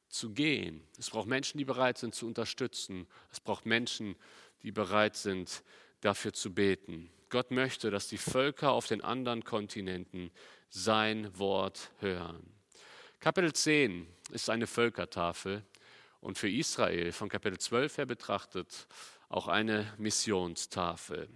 [0.09, 0.83] zu gehen.
[0.99, 3.07] Es braucht Menschen, die bereit sind zu unterstützen.
[3.31, 4.16] Es braucht Menschen,
[4.62, 5.62] die bereit sind,
[6.01, 7.11] dafür zu beten.
[7.29, 10.31] Gott möchte, dass die Völker auf den anderen Kontinenten
[10.68, 12.42] sein Wort hören.
[13.20, 15.62] Kapitel 10 ist eine Völkertafel
[16.20, 18.87] und für Israel von Kapitel 12 her betrachtet
[19.29, 21.29] auch eine Missionstafel.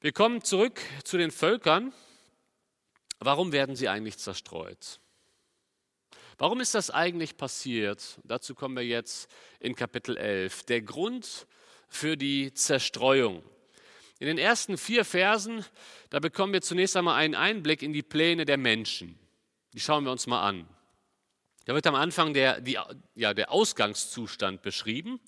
[0.00, 1.92] Wir kommen zurück zu den Völkern.
[3.18, 5.00] Warum werden sie eigentlich zerstreut?
[6.38, 8.20] Warum ist das eigentlich passiert?
[8.22, 10.62] Dazu kommen wir jetzt in Kapitel 11.
[10.66, 11.48] Der Grund
[11.88, 13.42] für die Zerstreuung.
[14.18, 15.64] In den ersten vier Versen,
[16.10, 19.18] da bekommen wir zunächst einmal einen Einblick in die Pläne der Menschen.
[19.74, 20.68] Die schauen wir uns mal an.
[21.66, 22.78] Da wird am Anfang der, die,
[23.14, 25.20] ja, der Ausgangszustand beschrieben.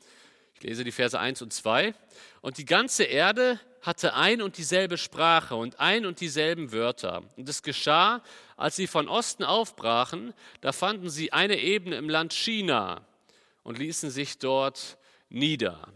[0.55, 1.95] Ich lese die Verse 1 und 2.
[2.41, 7.23] Und die ganze Erde hatte ein und dieselbe Sprache und ein und dieselben Wörter.
[7.37, 8.23] Und es geschah,
[8.57, 13.07] als sie von Osten aufbrachen, da fanden sie eine Ebene im Land China
[13.63, 15.93] und ließen sich dort nieder.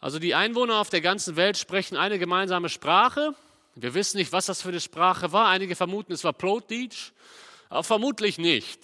[0.00, 3.34] Also die Einwohner auf der ganzen Welt sprechen eine gemeinsame Sprache.
[3.74, 5.48] Wir wissen nicht, was das für eine Sprache war.
[5.48, 7.12] Einige vermuten, es war Plotdeutsch,
[7.68, 8.80] aber vermutlich nicht.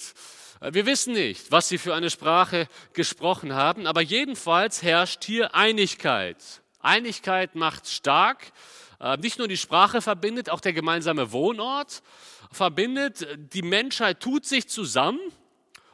[0.61, 6.37] Wir wissen nicht, was sie für eine Sprache gesprochen haben, aber jedenfalls herrscht hier Einigkeit.
[6.81, 8.53] Einigkeit macht stark.
[9.01, 12.03] Äh, nicht nur die Sprache verbindet, auch der gemeinsame Wohnort
[12.51, 13.27] verbindet.
[13.53, 15.21] Die Menschheit tut sich zusammen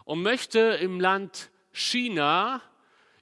[0.04, 2.62] und möchte im Land China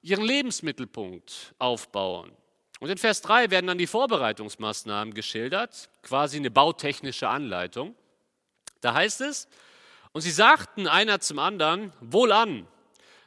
[0.01, 2.31] ihren Lebensmittelpunkt aufbauen.
[2.79, 7.95] Und in Vers 3 werden dann die Vorbereitungsmaßnahmen geschildert, quasi eine bautechnische Anleitung.
[8.81, 9.47] Da heißt es,
[10.11, 12.67] und sie sagten einer zum anderen, wohlan,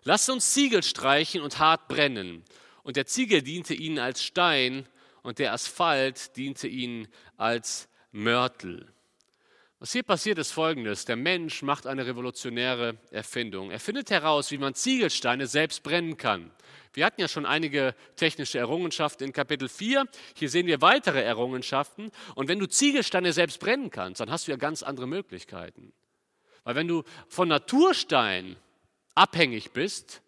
[0.05, 2.45] lasst uns Ziegel streichen und hart brennen.
[2.83, 4.89] Und der Ziegel diente ihnen als Stein
[5.23, 7.07] und der Asphalt diente ihnen
[7.37, 8.93] als Mörtel.
[9.79, 11.05] Was hier passiert ist folgendes.
[11.05, 13.71] Der Mensch macht eine revolutionäre Erfindung.
[13.71, 16.53] Er findet heraus, wie man Ziegelsteine selbst brennen kann.
[16.95, 20.07] Wir hatten ja schon einige technische Errungenschaften in Kapitel 4.
[20.35, 22.11] Hier sehen wir weitere Errungenschaften.
[22.35, 25.93] Und wenn du Ziegelsteine selbst brennen kannst, dann hast du ja ganz andere Möglichkeiten.
[26.65, 28.57] Weil wenn du von Naturstein
[29.15, 30.23] abhängig bist,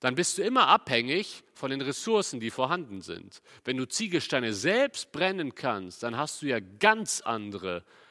[0.00, 3.42] dann bist du immer abhängig von den Ressourcen, die vorhanden sind.
[3.64, 8.03] Wenn du Ziegelsteine selbst brennen kannst, dann hast du ja ganz andere Möglichkeiten.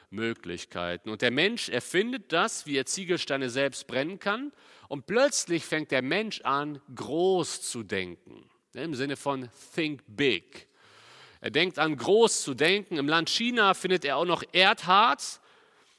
[1.09, 4.51] Und der Mensch erfindet das, wie er Ziegelsteine selbst brennen kann.
[4.87, 8.49] Und plötzlich fängt der Mensch an, groß zu denken.
[8.73, 10.67] Im Sinne von Think Big.
[11.41, 12.97] Er denkt an groß zu denken.
[12.97, 15.41] Im Land China findet er auch noch Erdharz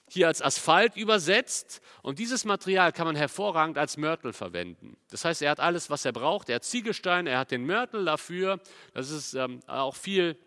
[0.09, 1.81] hier als Asphalt übersetzt.
[2.03, 4.97] Und dieses Material kann man hervorragend als Mörtel verwenden.
[5.11, 6.49] Das heißt, er hat alles, was er braucht.
[6.49, 8.61] Er hat Ziegelstein, er hat den Mörtel dafür.
[8.93, 10.39] Das ist ähm, auch viel,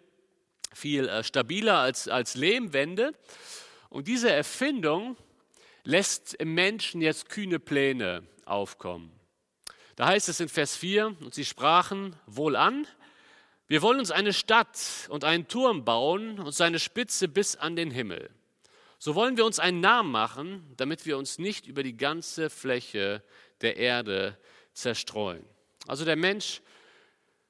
[0.73, 3.13] viel äh, stabiler als, als Lehmwände.
[3.89, 5.17] Und diese Erfindung
[5.84, 9.12] lässt im Menschen jetzt kühne Pläne aufkommen.
[9.95, 12.86] Da heißt es in Vers 4, und sie sprachen wohl an,
[13.67, 17.91] wir wollen uns eine Stadt und einen Turm bauen und seine Spitze bis an den
[17.91, 18.30] Himmel.
[18.99, 23.23] So wollen wir uns einen Namen machen, damit wir uns nicht über die ganze Fläche
[23.62, 24.38] der Erde
[24.73, 25.45] zerstreuen.
[25.86, 26.62] Also der Mensch,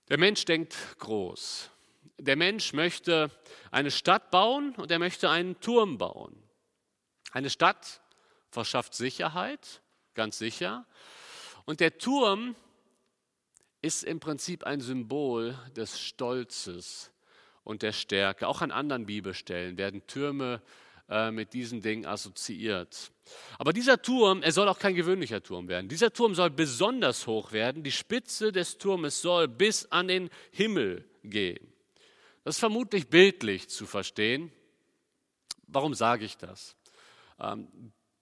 [0.09, 1.69] der Mensch denkt groß.
[2.19, 3.29] Der Mensch möchte
[3.71, 6.35] eine Stadt bauen und er möchte einen Turm bauen.
[7.31, 8.01] Eine Stadt
[8.49, 9.81] verschafft Sicherheit,
[10.15, 10.85] ganz sicher.
[11.65, 12.55] Und der Turm
[13.81, 17.11] ist im Prinzip ein Symbol des Stolzes
[17.63, 18.47] und der Stärke.
[18.47, 20.61] Auch an anderen Bibelstellen werden Türme
[21.09, 23.11] äh, mit diesen Dingen assoziiert.
[23.59, 25.87] Aber dieser Turm, er soll auch kein gewöhnlicher Turm werden.
[25.87, 27.83] Dieser Turm soll besonders hoch werden.
[27.83, 31.76] Die Spitze des Turmes soll bis an den Himmel gehen.
[32.47, 34.53] Das ist vermutlich bildlich zu verstehen.
[35.67, 36.77] Warum sage ich das?
[37.41, 37.67] Ähm,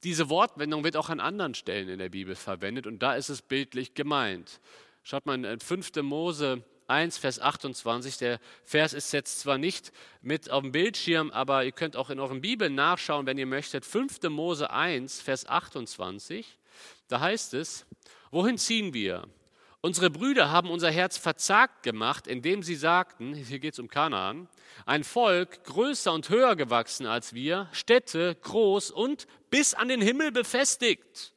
[0.03, 3.43] diese Wortwendung wird auch an anderen Stellen in der Bibel verwendet und da ist es
[3.43, 4.61] bildlich gemeint.
[5.03, 5.97] Schaut mal in 5.
[6.01, 8.17] Mose 1, Vers 28.
[8.17, 9.91] Der Vers ist jetzt zwar nicht
[10.23, 13.85] mit auf dem Bildschirm, aber ihr könnt auch in euren Bibeln nachschauen, wenn ihr möchtet.
[13.85, 14.23] 5.
[14.29, 16.57] Mose 1, Vers 28.
[17.09, 17.85] Da heißt es,
[18.31, 19.27] wohin ziehen wir?
[19.85, 24.47] Unsere Brüder haben unser Herz verzagt gemacht, indem sie sagten, hier geht es um Kanaan,
[24.87, 30.31] ein Volk größer und höher gewachsen als wir, Städte groß und bis an den Himmel
[30.31, 31.35] befestigt.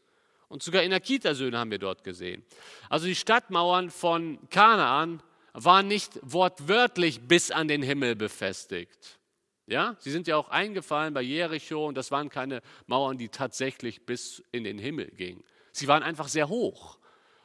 [0.49, 2.43] Und sogar Inakita-Söhne haben wir dort gesehen.
[2.89, 9.19] Also die Stadtmauern von Kanaan war nicht wortwörtlich bis an den Himmel befestigt.
[9.67, 14.07] Ja, sie sind ja auch eingefallen bei Jericho und das waren keine Mauern, die tatsächlich
[14.07, 15.45] bis in den Himmel gingen.
[15.73, 16.98] Sie waren einfach sehr hoch.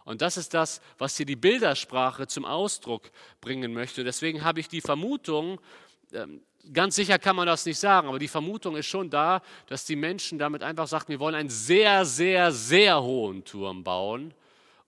[0.06, 3.12] Und das ist das, was hier die Bildersprache zum Ausdruck
[3.42, 4.04] bringen möchte.
[4.04, 5.62] Deswegen habe ich die Vermutung,
[6.12, 9.86] ähm, ganz sicher kann man das nicht sagen, aber die Vermutung ist schon da, dass
[9.86, 14.34] die Menschen damit einfach sagten, wir wollen einen sehr, sehr, sehr hohen Turm bauen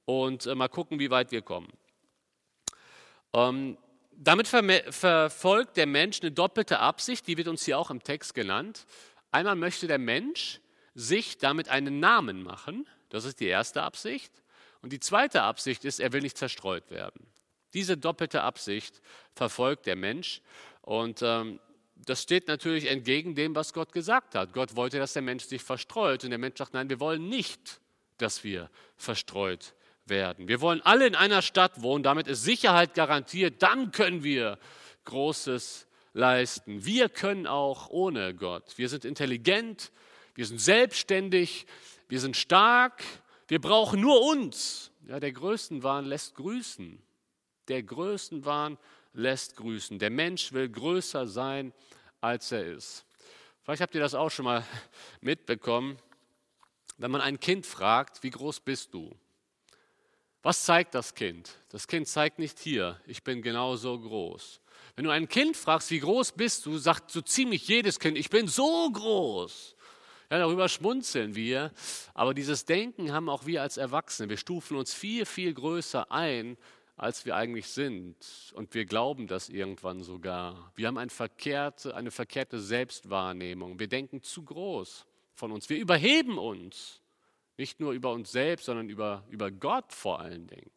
[0.05, 1.71] und äh, mal gucken, wie weit wir kommen.
[3.33, 3.77] Ähm,
[4.17, 8.85] damit verfolgt der Mensch eine doppelte Absicht, die wird uns hier auch im Text genannt.
[9.31, 10.61] Einmal möchte der Mensch
[10.93, 14.31] sich damit einen Namen machen, das ist die erste Absicht.
[14.85, 17.27] Und die zweite Absicht ist, er will nicht zerstreut werden.
[17.73, 19.01] Diese doppelte Absicht
[19.33, 20.41] verfolgt der Mensch.
[20.81, 21.59] Und ähm,
[21.95, 24.53] das steht natürlich entgegen dem, was Gott gesagt hat.
[24.53, 26.23] Gott wollte, dass der Mensch sich verstreut.
[26.23, 27.81] Und der Mensch sagt, nein, wir wollen nicht
[28.17, 29.73] dass wir verstreut
[30.05, 30.47] werden.
[30.47, 34.59] Wir wollen alle in einer Stadt wohnen, damit ist Sicherheit garantiert, dann können wir
[35.05, 36.85] Großes leisten.
[36.85, 38.77] Wir können auch ohne Gott.
[38.77, 39.91] Wir sind intelligent,
[40.35, 41.65] wir sind selbstständig,
[42.07, 43.03] wir sind stark,
[43.47, 44.91] wir brauchen nur uns.
[45.07, 47.01] Ja, der Größenwahn lässt grüßen.
[47.67, 48.77] Der Größenwahn
[49.13, 49.99] lässt grüßen.
[49.99, 51.73] Der Mensch will größer sein,
[52.21, 53.05] als er ist.
[53.63, 54.65] Vielleicht habt ihr das auch schon mal
[55.21, 55.97] mitbekommen.
[56.97, 59.15] Wenn man ein Kind fragt, wie groß bist du?
[60.41, 61.57] Was zeigt das Kind?
[61.69, 64.61] Das Kind zeigt nicht hier, ich bin genauso groß.
[64.95, 68.29] Wenn du ein Kind fragst, wie groß bist du, sagt so ziemlich jedes Kind, ich
[68.29, 69.74] bin so groß.
[70.29, 71.71] Ja, darüber schmunzeln wir,
[72.13, 74.29] aber dieses Denken haben auch wir als Erwachsene.
[74.29, 76.57] Wir stufen uns viel, viel größer ein,
[76.97, 78.15] als wir eigentlich sind.
[78.53, 80.71] Und wir glauben das irgendwann sogar.
[80.75, 83.79] Wir haben eine verkehrte, eine verkehrte Selbstwahrnehmung.
[83.79, 85.69] Wir denken zu groß von uns.
[85.69, 87.01] Wir überheben uns.
[87.57, 90.69] Nicht nur über uns selbst, sondern über, über Gott vor allen Dingen.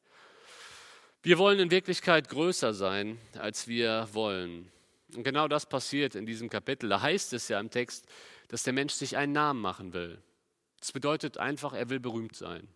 [1.22, 4.70] Wir wollen in Wirklichkeit größer sein, als wir wollen.
[5.14, 6.88] Und genau das passiert in diesem Kapitel.
[6.88, 8.06] Da heißt es ja im Text,
[8.48, 10.22] dass der Mensch sich einen Namen machen will.
[10.80, 12.68] Das bedeutet einfach, er will berühmt sein.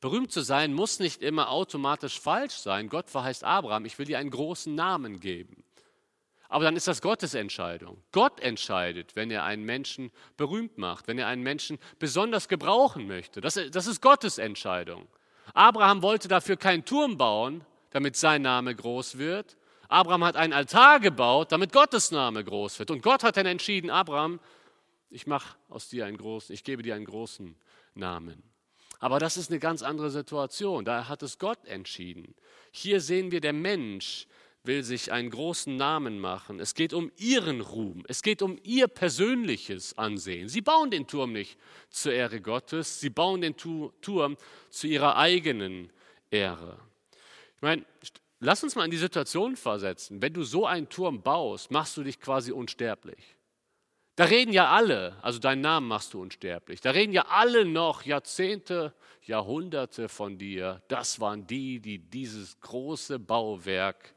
[0.00, 2.88] Berühmt zu sein muss nicht immer automatisch falsch sein.
[2.88, 5.64] Gott verheißt Abraham, ich will dir einen großen Namen geben.
[6.48, 8.02] Aber dann ist das Gottes Entscheidung.
[8.12, 13.40] Gott entscheidet, wenn er einen Menschen berühmt macht, wenn er einen Menschen besonders gebrauchen möchte.
[13.40, 15.08] Das, das ist Gottes Entscheidung.
[15.54, 19.56] Abraham wollte dafür keinen Turm bauen, damit sein Name groß wird.
[19.94, 22.90] Abraham hat einen Altar gebaut, damit Gottes Name groß wird.
[22.90, 24.40] Und Gott hat dann entschieden, Abraham,
[25.08, 27.54] ich mache aus dir einen großen, ich gebe dir einen großen
[27.94, 28.42] Namen.
[28.98, 30.84] Aber das ist eine ganz andere Situation.
[30.84, 32.34] Da hat es Gott entschieden.
[32.72, 34.26] Hier sehen wir, der Mensch
[34.64, 36.58] will sich einen großen Namen machen.
[36.58, 38.02] Es geht um ihren Ruhm.
[38.08, 40.48] Es geht um ihr persönliches Ansehen.
[40.48, 41.58] Sie bauen den Turm nicht
[41.90, 42.98] zur Ehre Gottes.
[42.98, 44.36] Sie bauen den Turm
[44.70, 45.90] zu ihrer eigenen
[46.30, 46.78] Ehre.
[47.56, 47.84] Ich meine,
[48.44, 50.20] lass uns mal in die Situation versetzen.
[50.22, 53.36] Wenn du so einen Turm baust, machst du dich quasi unsterblich.
[54.16, 56.80] Da reden ja alle, also deinen Namen machst du unsterblich.
[56.80, 60.82] Da reden ja alle noch Jahrzehnte, Jahrhunderte von dir.
[60.86, 64.14] Das waren die, die dieses große Bauwerk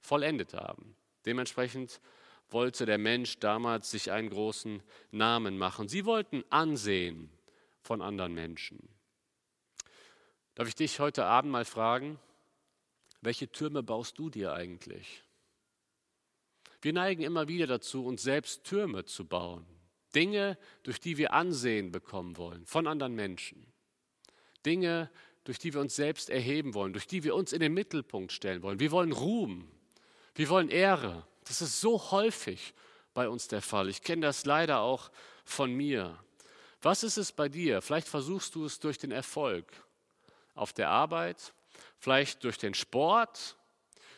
[0.00, 0.96] vollendet haben.
[1.26, 2.00] Dementsprechend
[2.48, 5.88] wollte der Mensch damals sich einen großen Namen machen.
[5.88, 7.28] Sie wollten Ansehen
[7.82, 8.88] von anderen Menschen.
[10.54, 12.18] Darf ich dich heute Abend mal fragen,
[13.24, 15.22] welche Türme baust du dir eigentlich?
[16.82, 19.64] Wir neigen immer wieder dazu, uns selbst Türme zu bauen.
[20.14, 23.66] Dinge, durch die wir Ansehen bekommen wollen von anderen Menschen.
[24.64, 25.10] Dinge,
[25.44, 28.62] durch die wir uns selbst erheben wollen, durch die wir uns in den Mittelpunkt stellen
[28.62, 28.80] wollen.
[28.80, 29.68] Wir wollen Ruhm,
[30.34, 31.26] wir wollen Ehre.
[31.44, 32.74] Das ist so häufig
[33.12, 33.88] bei uns der Fall.
[33.88, 35.10] Ich kenne das leider auch
[35.44, 36.18] von mir.
[36.80, 37.82] Was ist es bei dir?
[37.82, 39.66] Vielleicht versuchst du es durch den Erfolg
[40.54, 41.54] auf der Arbeit,
[41.98, 43.56] vielleicht durch den Sport,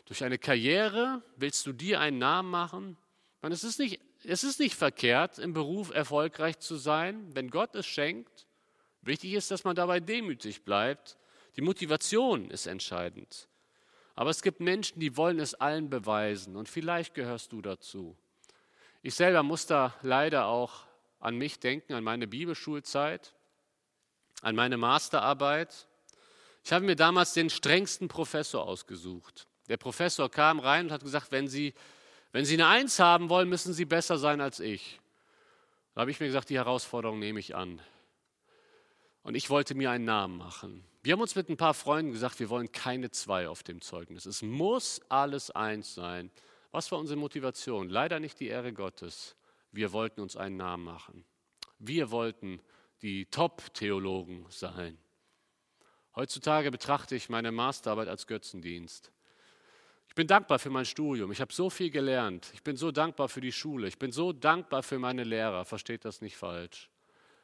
[0.07, 2.97] durch eine Karriere willst du dir einen Namen machen?
[3.43, 7.75] Man, es, ist nicht, es ist nicht verkehrt, im Beruf erfolgreich zu sein, wenn Gott
[7.75, 8.47] es schenkt.
[9.03, 11.17] Wichtig ist, dass man dabei demütig bleibt.
[11.57, 13.49] Die Motivation ist entscheidend.
[14.15, 18.17] Aber es gibt Menschen, die wollen es allen beweisen und vielleicht gehörst du dazu.
[19.03, 20.87] Ich selber muss da leider auch
[21.21, 23.35] an mich denken, an meine Bibelschulzeit,
[24.43, 25.87] an meine Masterarbeit.
[26.67, 29.47] Ich habe mir damals den strengsten Professor ausgesucht.
[29.69, 31.75] Der Professor kam rein und hat gesagt, wenn Sie,
[32.33, 35.01] wenn Sie eine Eins haben wollen, müssen Sie besser sein als ich.
[35.95, 37.81] Da habe ich mir gesagt, die Herausforderung nehme ich an.
[39.23, 40.85] Und ich wollte mir einen Namen machen.
[41.05, 44.27] Wir haben uns mit ein paar Freunden gesagt, wir wollen keine zwei auf dem Zeugnis.
[44.27, 46.33] Es muss alles eins sein.
[46.73, 47.91] Was war unsere Motivation?
[47.91, 49.37] Leider nicht die Ehre Gottes.
[49.71, 51.25] Wir wollten uns einen Namen machen.
[51.79, 52.61] Wir wollten
[53.03, 54.99] die Top-Theologen sein.
[56.17, 59.13] Heutzutage betrachte ich meine Masterarbeit als Götzendienst.
[60.09, 61.31] Ich bin dankbar für mein Studium.
[61.31, 62.51] Ich habe so viel gelernt.
[62.55, 63.87] Ich bin so dankbar für die Schule.
[63.87, 65.67] Ich bin so dankbar für meine Lehrer.
[65.67, 66.89] Versteht das nicht falsch.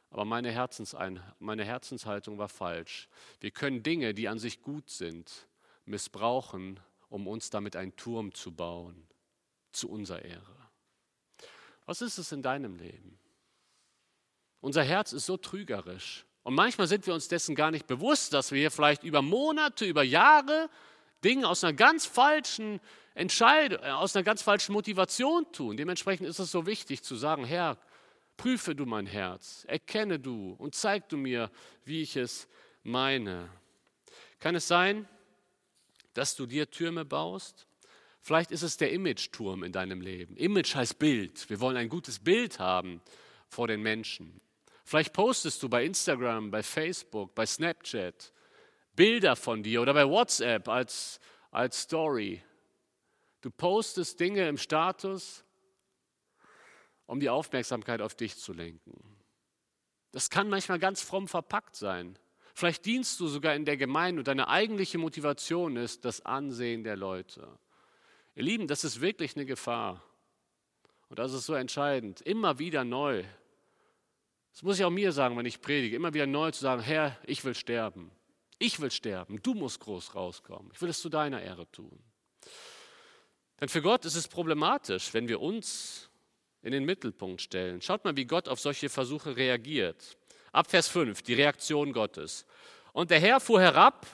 [0.09, 3.09] Aber meine, Herzensein meine Herzenshaltung war falsch.
[3.41, 5.47] Wir können Dinge, die an sich gut sind,
[5.85, 6.81] missbrauchen,
[7.11, 9.07] um uns damit einen Turm zu bauen,
[9.73, 10.57] zu unserer Ehre.
[11.85, 13.19] Was ist es in deinem Leben?
[14.61, 16.25] Unser Herz ist so trügerisch.
[16.43, 19.85] Und manchmal sind wir uns dessen gar nicht bewusst, dass wir hier vielleicht über Monate,
[19.85, 20.69] über Jahre
[21.23, 22.81] Dinge aus einer ganz falschen
[23.15, 25.77] Entscheidung, äh, aus einer ganz falschen Motivation tun.
[25.77, 27.79] Dementsprechend ist es so wichtig zu sagen, Herr,
[28.37, 31.51] prüfe du mein Herz, erkenne du und zeig du mir,
[31.85, 32.49] wie ich es
[32.83, 33.49] meine.
[34.41, 35.09] Kann es sein,
[36.15, 37.69] dass du dir Türme baust?
[38.21, 40.37] Vielleicht ist es der Image-Turm in deinem Leben.
[40.37, 41.49] Image heißt Bild.
[41.51, 43.01] Wir wollen ein gutes Bild haben
[43.49, 44.41] vor den Menschen.
[44.85, 48.33] Vielleicht postest du bei Instagram, bei Facebook, bei Snapchat
[48.95, 51.19] Bilder von dir oder bei WhatsApp als,
[51.51, 52.43] als Story.
[53.41, 55.45] Du postest Dinge im Status,
[57.07, 59.17] um die Aufmerksamkeit auf dich zu lenken.
[60.13, 62.19] Das kann manchmal ganz fromm verpackt sein.
[62.55, 66.97] Vielleicht dienst du sogar in der Gemeinde und deine eigentliche Motivation ist das Ansehen der
[66.97, 67.49] Leute.
[68.35, 70.03] Ihr Lieben, das ist wirklich eine Gefahr.
[71.09, 72.21] Und das ist so entscheidend.
[72.21, 73.25] Immer wieder neu.
[74.53, 75.97] Das muss ich auch mir sagen, wenn ich predige.
[75.97, 78.11] Immer wieder neu zu sagen, Herr, ich will sterben.
[78.59, 79.43] Ich will sterben.
[79.43, 80.71] Du musst groß rauskommen.
[80.75, 81.99] Ich will es zu deiner Ehre tun.
[83.61, 86.11] Denn für Gott ist es problematisch, wenn wir uns
[86.63, 87.81] in den Mittelpunkt stellen.
[87.81, 90.17] Schaut mal, wie Gott auf solche Versuche reagiert.
[90.53, 92.47] Ab Vers 5, die Reaktion Gottes.
[92.93, 94.07] Und der Herr fuhr herab,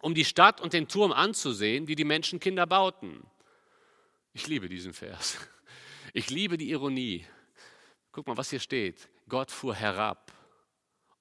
[0.00, 3.22] um die Stadt und den Turm anzusehen, die die Menschenkinder bauten.
[4.32, 5.38] Ich liebe diesen Vers.
[6.12, 7.24] Ich liebe die Ironie.
[8.12, 9.08] Guck mal, was hier steht.
[9.30, 10.30] Gott fuhr herab,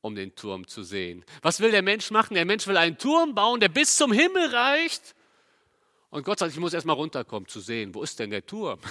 [0.02, 1.24] um den Turm zu sehen.
[1.42, 2.34] Was will der Mensch machen?
[2.34, 5.16] Der Mensch will einen Turm bauen, der bis zum Himmel reicht.
[6.10, 8.80] Und Gott sagt, ich muss erst mal runterkommen zu sehen, wo ist denn der Turm?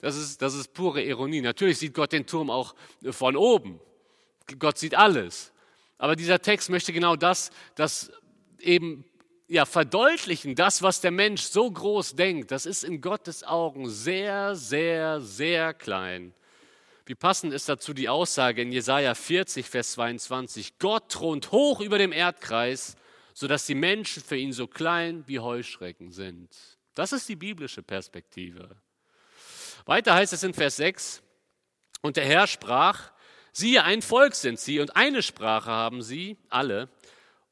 [0.00, 1.40] Das ist, das ist pure Ironie.
[1.40, 2.74] Natürlich sieht Gott den Turm auch
[3.10, 3.80] von oben.
[4.58, 5.50] Gott sieht alles.
[5.96, 8.12] Aber dieser Text möchte genau das, das
[8.58, 9.06] eben
[9.48, 14.56] ja, verdeutlichen, das, was der Mensch so groß denkt, das ist in Gottes Augen sehr,
[14.56, 16.34] sehr, sehr klein.
[17.06, 20.78] Wie passend ist dazu die Aussage in Jesaja 40, Vers 22.
[20.78, 22.96] Gott thront hoch über dem Erdkreis,
[23.34, 26.48] sodass die Menschen für ihn so klein wie Heuschrecken sind.
[26.94, 28.76] Das ist die biblische Perspektive.
[29.84, 31.22] Weiter heißt es in Vers 6,
[32.00, 33.12] und der Herr sprach,
[33.52, 36.88] Siehe, ein Volk sind sie und eine Sprache haben sie, alle.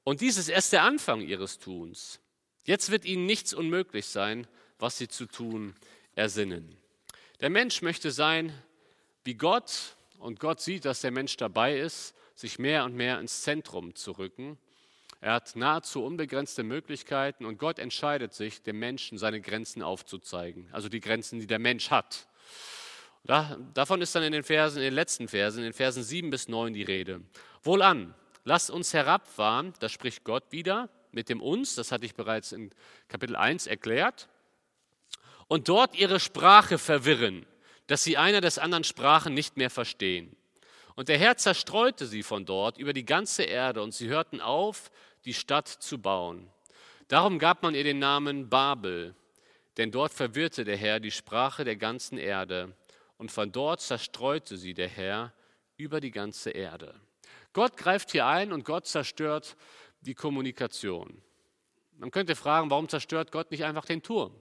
[0.03, 2.21] Und dies ist erst der Anfang ihres Tuns.
[2.65, 4.49] Jetzt wird ihnen nichts unmöglich sein,
[4.79, 5.75] was sie zu tun
[6.15, 6.77] ersinnen.
[7.41, 8.53] Der Mensch möchte sein
[9.25, 13.43] wie Gott und Gott sieht, dass der Mensch dabei ist, sich mehr und mehr ins
[13.43, 14.59] Zentrum zu rücken.
[15.21, 20.89] Er hat nahezu unbegrenzte Möglichkeiten und Gott entscheidet sich, dem Menschen seine Grenzen aufzuzeigen, also
[20.89, 22.27] die Grenzen, die der Mensch hat.
[23.25, 26.31] Da, davon ist dann in den Versen, in den letzten Versen, in den Versen 7
[26.31, 27.21] bis 9 die Rede.
[27.63, 28.15] Wohlan,
[28.45, 32.71] lasst uns herabfahren, das spricht Gott wieder, mit dem uns, das hatte ich bereits in
[33.07, 34.29] Kapitel 1 erklärt,
[35.47, 37.47] und dort ihre Sprache verwirren,
[37.93, 40.35] dass sie einer des anderen Sprachen nicht mehr verstehen.
[40.95, 44.91] Und der Herr zerstreute sie von dort über die ganze Erde, und sie hörten auf,
[45.27, 46.49] die Stadt zu bauen.
[47.09, 49.15] Darum gab man ihr den Namen Babel,
[49.77, 52.75] denn dort verwirrte der Herr die Sprache der ganzen Erde
[53.19, 55.35] und von dort zerstreute sie der Herr
[55.77, 56.99] über die ganze Erde.
[57.53, 59.55] Gott greift hier ein und Gott zerstört
[60.01, 61.21] die Kommunikation.
[61.99, 64.35] Man könnte fragen, warum zerstört Gott nicht einfach den Turm?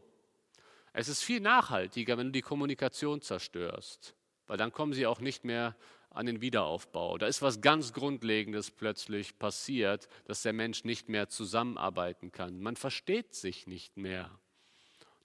[0.94, 4.14] Es ist viel nachhaltiger, wenn du die Kommunikation zerstörst,
[4.48, 5.76] weil dann kommen sie auch nicht mehr
[6.10, 7.18] an den Wiederaufbau.
[7.18, 12.60] Da ist was ganz Grundlegendes plötzlich passiert, dass der Mensch nicht mehr zusammenarbeiten kann.
[12.60, 14.30] Man versteht sich nicht mehr.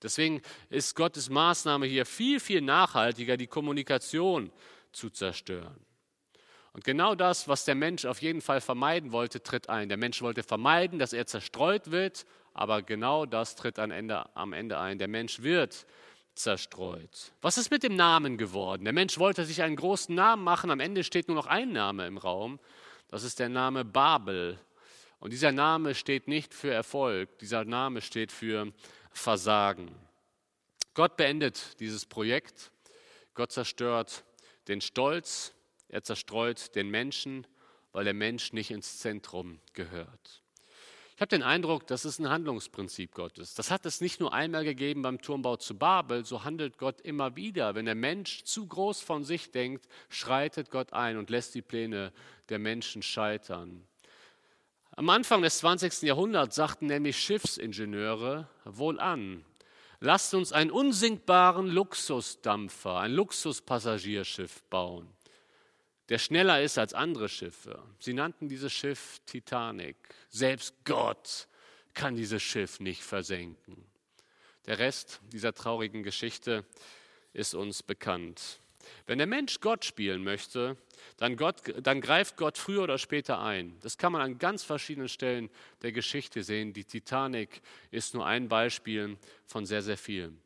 [0.02, 4.52] Deswegen ist Gottes Maßnahme hier viel, viel nachhaltiger, die Kommunikation
[4.92, 5.84] zu zerstören.
[6.72, 9.88] Und genau das, was der Mensch auf jeden Fall vermeiden wollte, tritt ein.
[9.88, 12.26] Der Mensch wollte vermeiden, dass er zerstreut wird,
[12.56, 14.98] aber genau das tritt am Ende, am Ende ein.
[14.98, 15.86] Der Mensch wird
[16.34, 17.32] zerstreut.
[17.42, 18.84] Was ist mit dem Namen geworden?
[18.84, 22.06] Der Mensch wollte sich einen großen Namen machen, am Ende steht nur noch ein Name
[22.06, 22.58] im Raum.
[23.08, 24.58] Das ist der Name Babel.
[25.20, 28.72] Und dieser Name steht nicht für Erfolg, dieser Name steht für
[29.12, 29.94] Versagen.
[30.94, 32.72] Gott beendet dieses Projekt.
[33.34, 34.24] Gott zerstört
[34.66, 35.52] den Stolz.
[35.88, 37.46] Er zerstreut den Menschen,
[37.92, 40.42] weil der Mensch nicht ins Zentrum gehört.
[41.16, 43.54] Ich habe den Eindruck, das ist ein Handlungsprinzip Gottes.
[43.54, 47.36] Das hat es nicht nur einmal gegeben beim Turmbau zu Babel, so handelt Gott immer
[47.36, 47.74] wieder.
[47.74, 52.12] Wenn der Mensch zu groß von sich denkt, schreitet Gott ein und lässt die Pläne
[52.50, 53.82] der Menschen scheitern.
[54.90, 56.02] Am Anfang des 20.
[56.02, 59.42] Jahrhunderts sagten nämlich Schiffsingenieure wohl an,
[60.00, 65.08] lasst uns einen unsinkbaren Luxusdampfer, ein Luxuspassagierschiff bauen,
[66.08, 67.82] der schneller ist als andere Schiffe.
[67.98, 69.96] Sie nannten dieses Schiff Titanic.
[70.28, 71.48] Selbst Gott
[71.94, 73.84] kann dieses Schiff nicht versenken.
[74.66, 76.64] Der Rest dieser traurigen Geschichte
[77.32, 78.60] ist uns bekannt.
[79.06, 80.76] Wenn der Mensch Gott spielen möchte,
[81.16, 83.76] dann, Gott, dann greift Gott früher oder später ein.
[83.80, 85.50] Das kann man an ganz verschiedenen Stellen
[85.82, 86.72] der Geschichte sehen.
[86.72, 90.40] Die Titanic ist nur ein Beispiel von sehr, sehr vielen.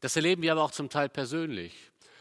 [0.00, 1.74] Das erleben wir aber auch zum Teil persönlich.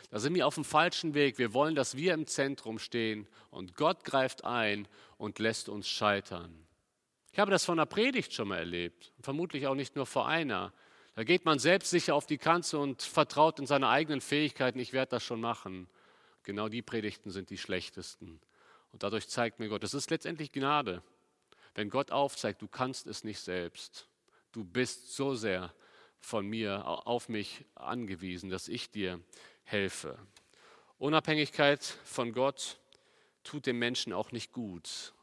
[0.10, 1.38] Da sind wir auf dem falschen Weg.
[1.38, 4.88] Wir wollen, dass wir im Zentrum stehen und Gott greift ein
[5.18, 6.66] und lässt uns scheitern.
[7.32, 10.72] Ich habe das von einer Predigt schon mal erlebt, vermutlich auch nicht nur vor einer.
[11.16, 14.94] Da geht man selbst sicher auf die Kanzel und vertraut in seine eigenen Fähigkeiten, ich
[14.94, 15.88] werde das schon machen.
[16.44, 18.40] Genau die Predigten sind die schlechtesten.
[18.92, 21.02] Und dadurch zeigt mir Gott, das ist letztendlich Gnade.
[21.74, 24.08] Wenn Gott aufzeigt, du kannst es nicht selbst.
[24.52, 25.74] Du bist so sehr
[26.20, 29.20] von mir auf mich angewiesen, dass ich dir
[29.66, 30.18] helfe.
[30.98, 32.80] Unabhängigkeit von Gott
[33.44, 35.14] tut dem Menschen auch nicht gut,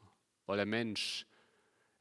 [0.45, 1.25] weil der Mensch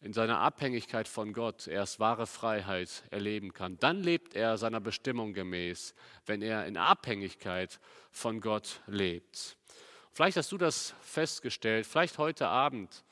[0.03, 3.79] in seiner Abhängigkeit von Gott erst wahre Freiheit erleben kann.
[3.79, 5.95] Dann lebt er seiner Bestimmung gemäß,
[6.27, 7.79] wenn er in Abhängigkeit
[8.11, 9.57] von Gott lebt.
[10.13, 13.05] Vielleicht hast du das festgestellt, vielleicht heute Abend,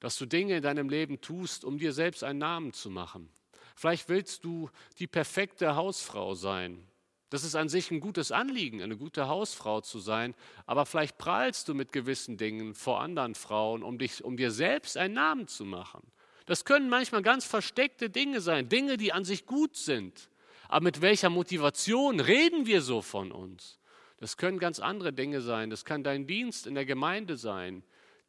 [0.00, 3.28] dass du Dinge in deinem Leben tust, um dir selbst einen Namen zu machen.
[3.76, 6.87] Vielleicht willst du die perfekte Hausfrau sein.
[7.30, 10.34] Das ist an sich ein gutes Anliegen, eine gute Hausfrau zu sein,
[10.66, 14.96] aber vielleicht prahlst du mit gewissen Dingen vor anderen Frauen, um, dich, um dir selbst
[14.96, 16.02] einen Namen zu machen.
[16.46, 20.30] Das können manchmal ganz versteckte Dinge sein, Dinge, die an sich gut sind.
[20.68, 23.78] Aber mit welcher Motivation reden wir so von uns?
[24.18, 25.70] Das können ganz andere Dinge sein.
[25.70, 27.82] Das kann dein Dienst in der Gemeinde sein,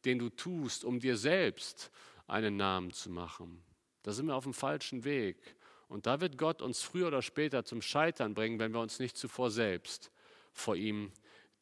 [0.04, 1.90] den du tust, um dir selbst
[2.26, 3.62] einen Namen zu machen.
[4.02, 5.56] Da sind wir auf dem falschen Weg.
[5.90, 9.16] Und da wird Gott uns früher oder später zum Scheitern bringen, wenn wir uns nicht
[9.16, 10.12] zuvor selbst
[10.52, 11.10] vor ihm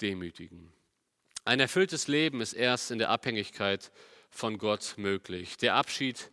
[0.02, 0.70] demütigen.
[1.46, 3.90] Ein erfülltes Leben ist erst in der Abhängigkeit
[4.28, 5.56] von Gott möglich.
[5.56, 6.30] Der Abschied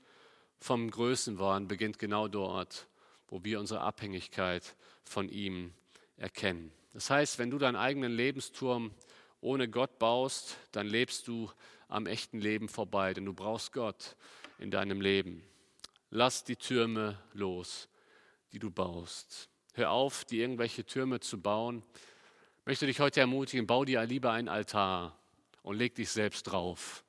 [0.59, 2.87] vom Größenwahn beginnt genau dort,
[3.29, 4.75] wo wir unsere Abhängigkeit
[5.05, 5.73] von ihm
[6.17, 6.73] erkennen.
[6.91, 8.91] Das heißt, wenn du deinen eigenen Lebensturm
[9.39, 11.49] ohne Gott baust, dann lebst du
[11.87, 14.17] am echten Leben vorbei, denn du brauchst Gott
[14.59, 15.43] in deinem Leben.
[16.17, 17.89] Lass die Türme los,
[18.53, 19.49] die du baust.
[19.73, 21.83] Hör auf, dir irgendwelche Türme zu bauen.
[22.61, 25.19] Ich möchte dich heute ermutigen, bau dir lieber einen Altar
[25.61, 27.03] und leg dich selbst drauf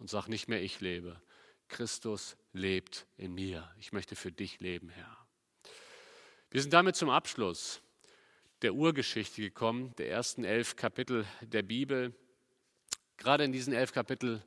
[0.00, 1.22] und sag nicht mehr, ich lebe.
[1.68, 3.72] Christus lebt in mir.
[3.78, 5.16] Ich möchte für dich leben, Herr.
[6.50, 7.80] Wir sind damit zum Abschluss
[8.62, 12.12] der Urgeschichte gekommen, der ersten elf Kapitel der Bibel.
[13.18, 14.42] Gerade in diesen elf Kapiteln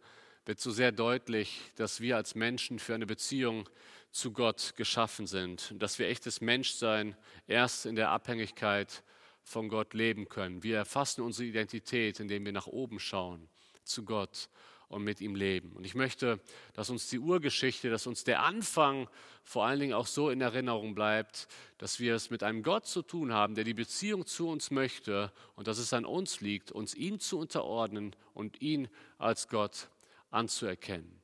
[0.46, 3.70] wird so sehr deutlich, dass wir als Menschen für eine Beziehung
[4.12, 7.16] zu Gott geschaffen sind dass wir echtes Menschsein
[7.48, 9.04] erst in der Abhängigkeit
[9.44, 10.64] von Gott leben können.
[10.64, 13.50] Wir erfassen unsere Identität, indem wir nach oben schauen
[13.84, 14.50] zu Gott
[14.88, 15.72] und mit ihm leben.
[15.72, 16.40] Und ich möchte,
[16.74, 19.08] dass uns die Urgeschichte, dass uns der Anfang
[19.44, 21.48] vor allen Dingen auch so in Erinnerung bleibt,
[21.78, 25.32] dass wir es mit einem Gott zu tun haben, der die Beziehung zu uns möchte
[25.56, 29.90] und dass es an uns liegt, uns ihm zu unterordnen und ihn als Gott
[30.30, 31.21] anzuerkennen.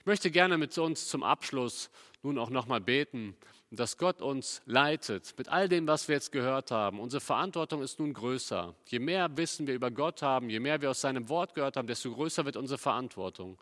[0.00, 1.90] Ich möchte gerne mit uns zum Abschluss
[2.22, 3.36] nun auch nochmal beten,
[3.70, 6.98] dass Gott uns leitet mit all dem, was wir jetzt gehört haben.
[6.98, 8.74] Unsere Verantwortung ist nun größer.
[8.86, 11.86] Je mehr Wissen wir über Gott haben, je mehr wir aus seinem Wort gehört haben,
[11.86, 13.58] desto größer wird unsere Verantwortung.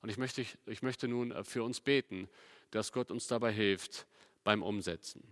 [0.00, 2.28] Und ich möchte, ich möchte nun für uns beten,
[2.70, 4.06] dass Gott uns dabei hilft
[4.44, 5.22] beim Umsetzen.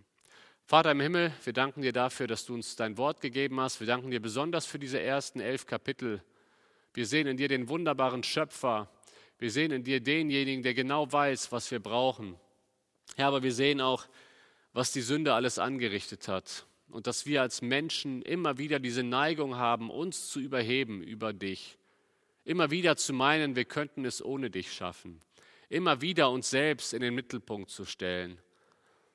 [0.65, 3.79] Vater im Himmel, wir danken dir dafür, dass du uns dein Wort gegeben hast.
[3.79, 6.21] Wir danken dir besonders für diese ersten elf Kapitel.
[6.93, 8.89] Wir sehen in dir den wunderbaren Schöpfer.
[9.39, 12.35] Wir sehen in dir denjenigen, der genau weiß, was wir brauchen.
[13.17, 14.05] Ja, aber wir sehen auch,
[14.73, 19.55] was die Sünde alles angerichtet hat und dass wir als Menschen immer wieder diese Neigung
[19.55, 21.77] haben, uns zu überheben über dich.
[22.43, 25.19] Immer wieder zu meinen, wir könnten es ohne dich schaffen.
[25.69, 28.39] Immer wieder uns selbst in den Mittelpunkt zu stellen.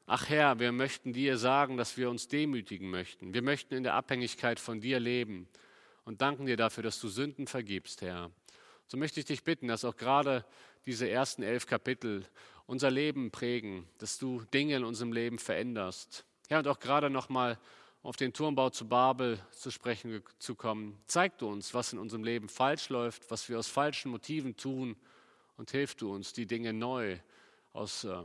[0.06, 3.32] Ach Herr, wir möchten dir sagen, dass wir uns demütigen möchten.
[3.32, 5.48] Wir möchten in der Abhängigkeit von dir leben
[6.04, 8.30] und danken dir dafür, dass du Sünden vergibst, Herr.
[8.92, 10.44] So möchte ich dich bitten, dass auch gerade
[10.84, 12.26] diese ersten elf Kapitel
[12.66, 16.26] unser Leben prägen, dass du Dinge in unserem Leben veränderst.
[16.50, 17.58] Ja, und auch gerade nochmal
[18.02, 20.98] auf den Turmbau zu Babel zu sprechen zu kommen.
[21.06, 24.94] Zeig du uns, was in unserem Leben falsch läuft, was wir aus falschen Motiven tun
[25.56, 27.16] und hilf du uns, die Dinge neu
[27.72, 28.24] aus, äh,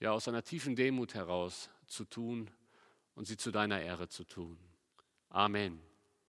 [0.00, 2.50] ja, aus einer tiefen Demut heraus zu tun
[3.14, 4.58] und sie zu deiner Ehre zu tun.
[5.30, 5.93] Amen.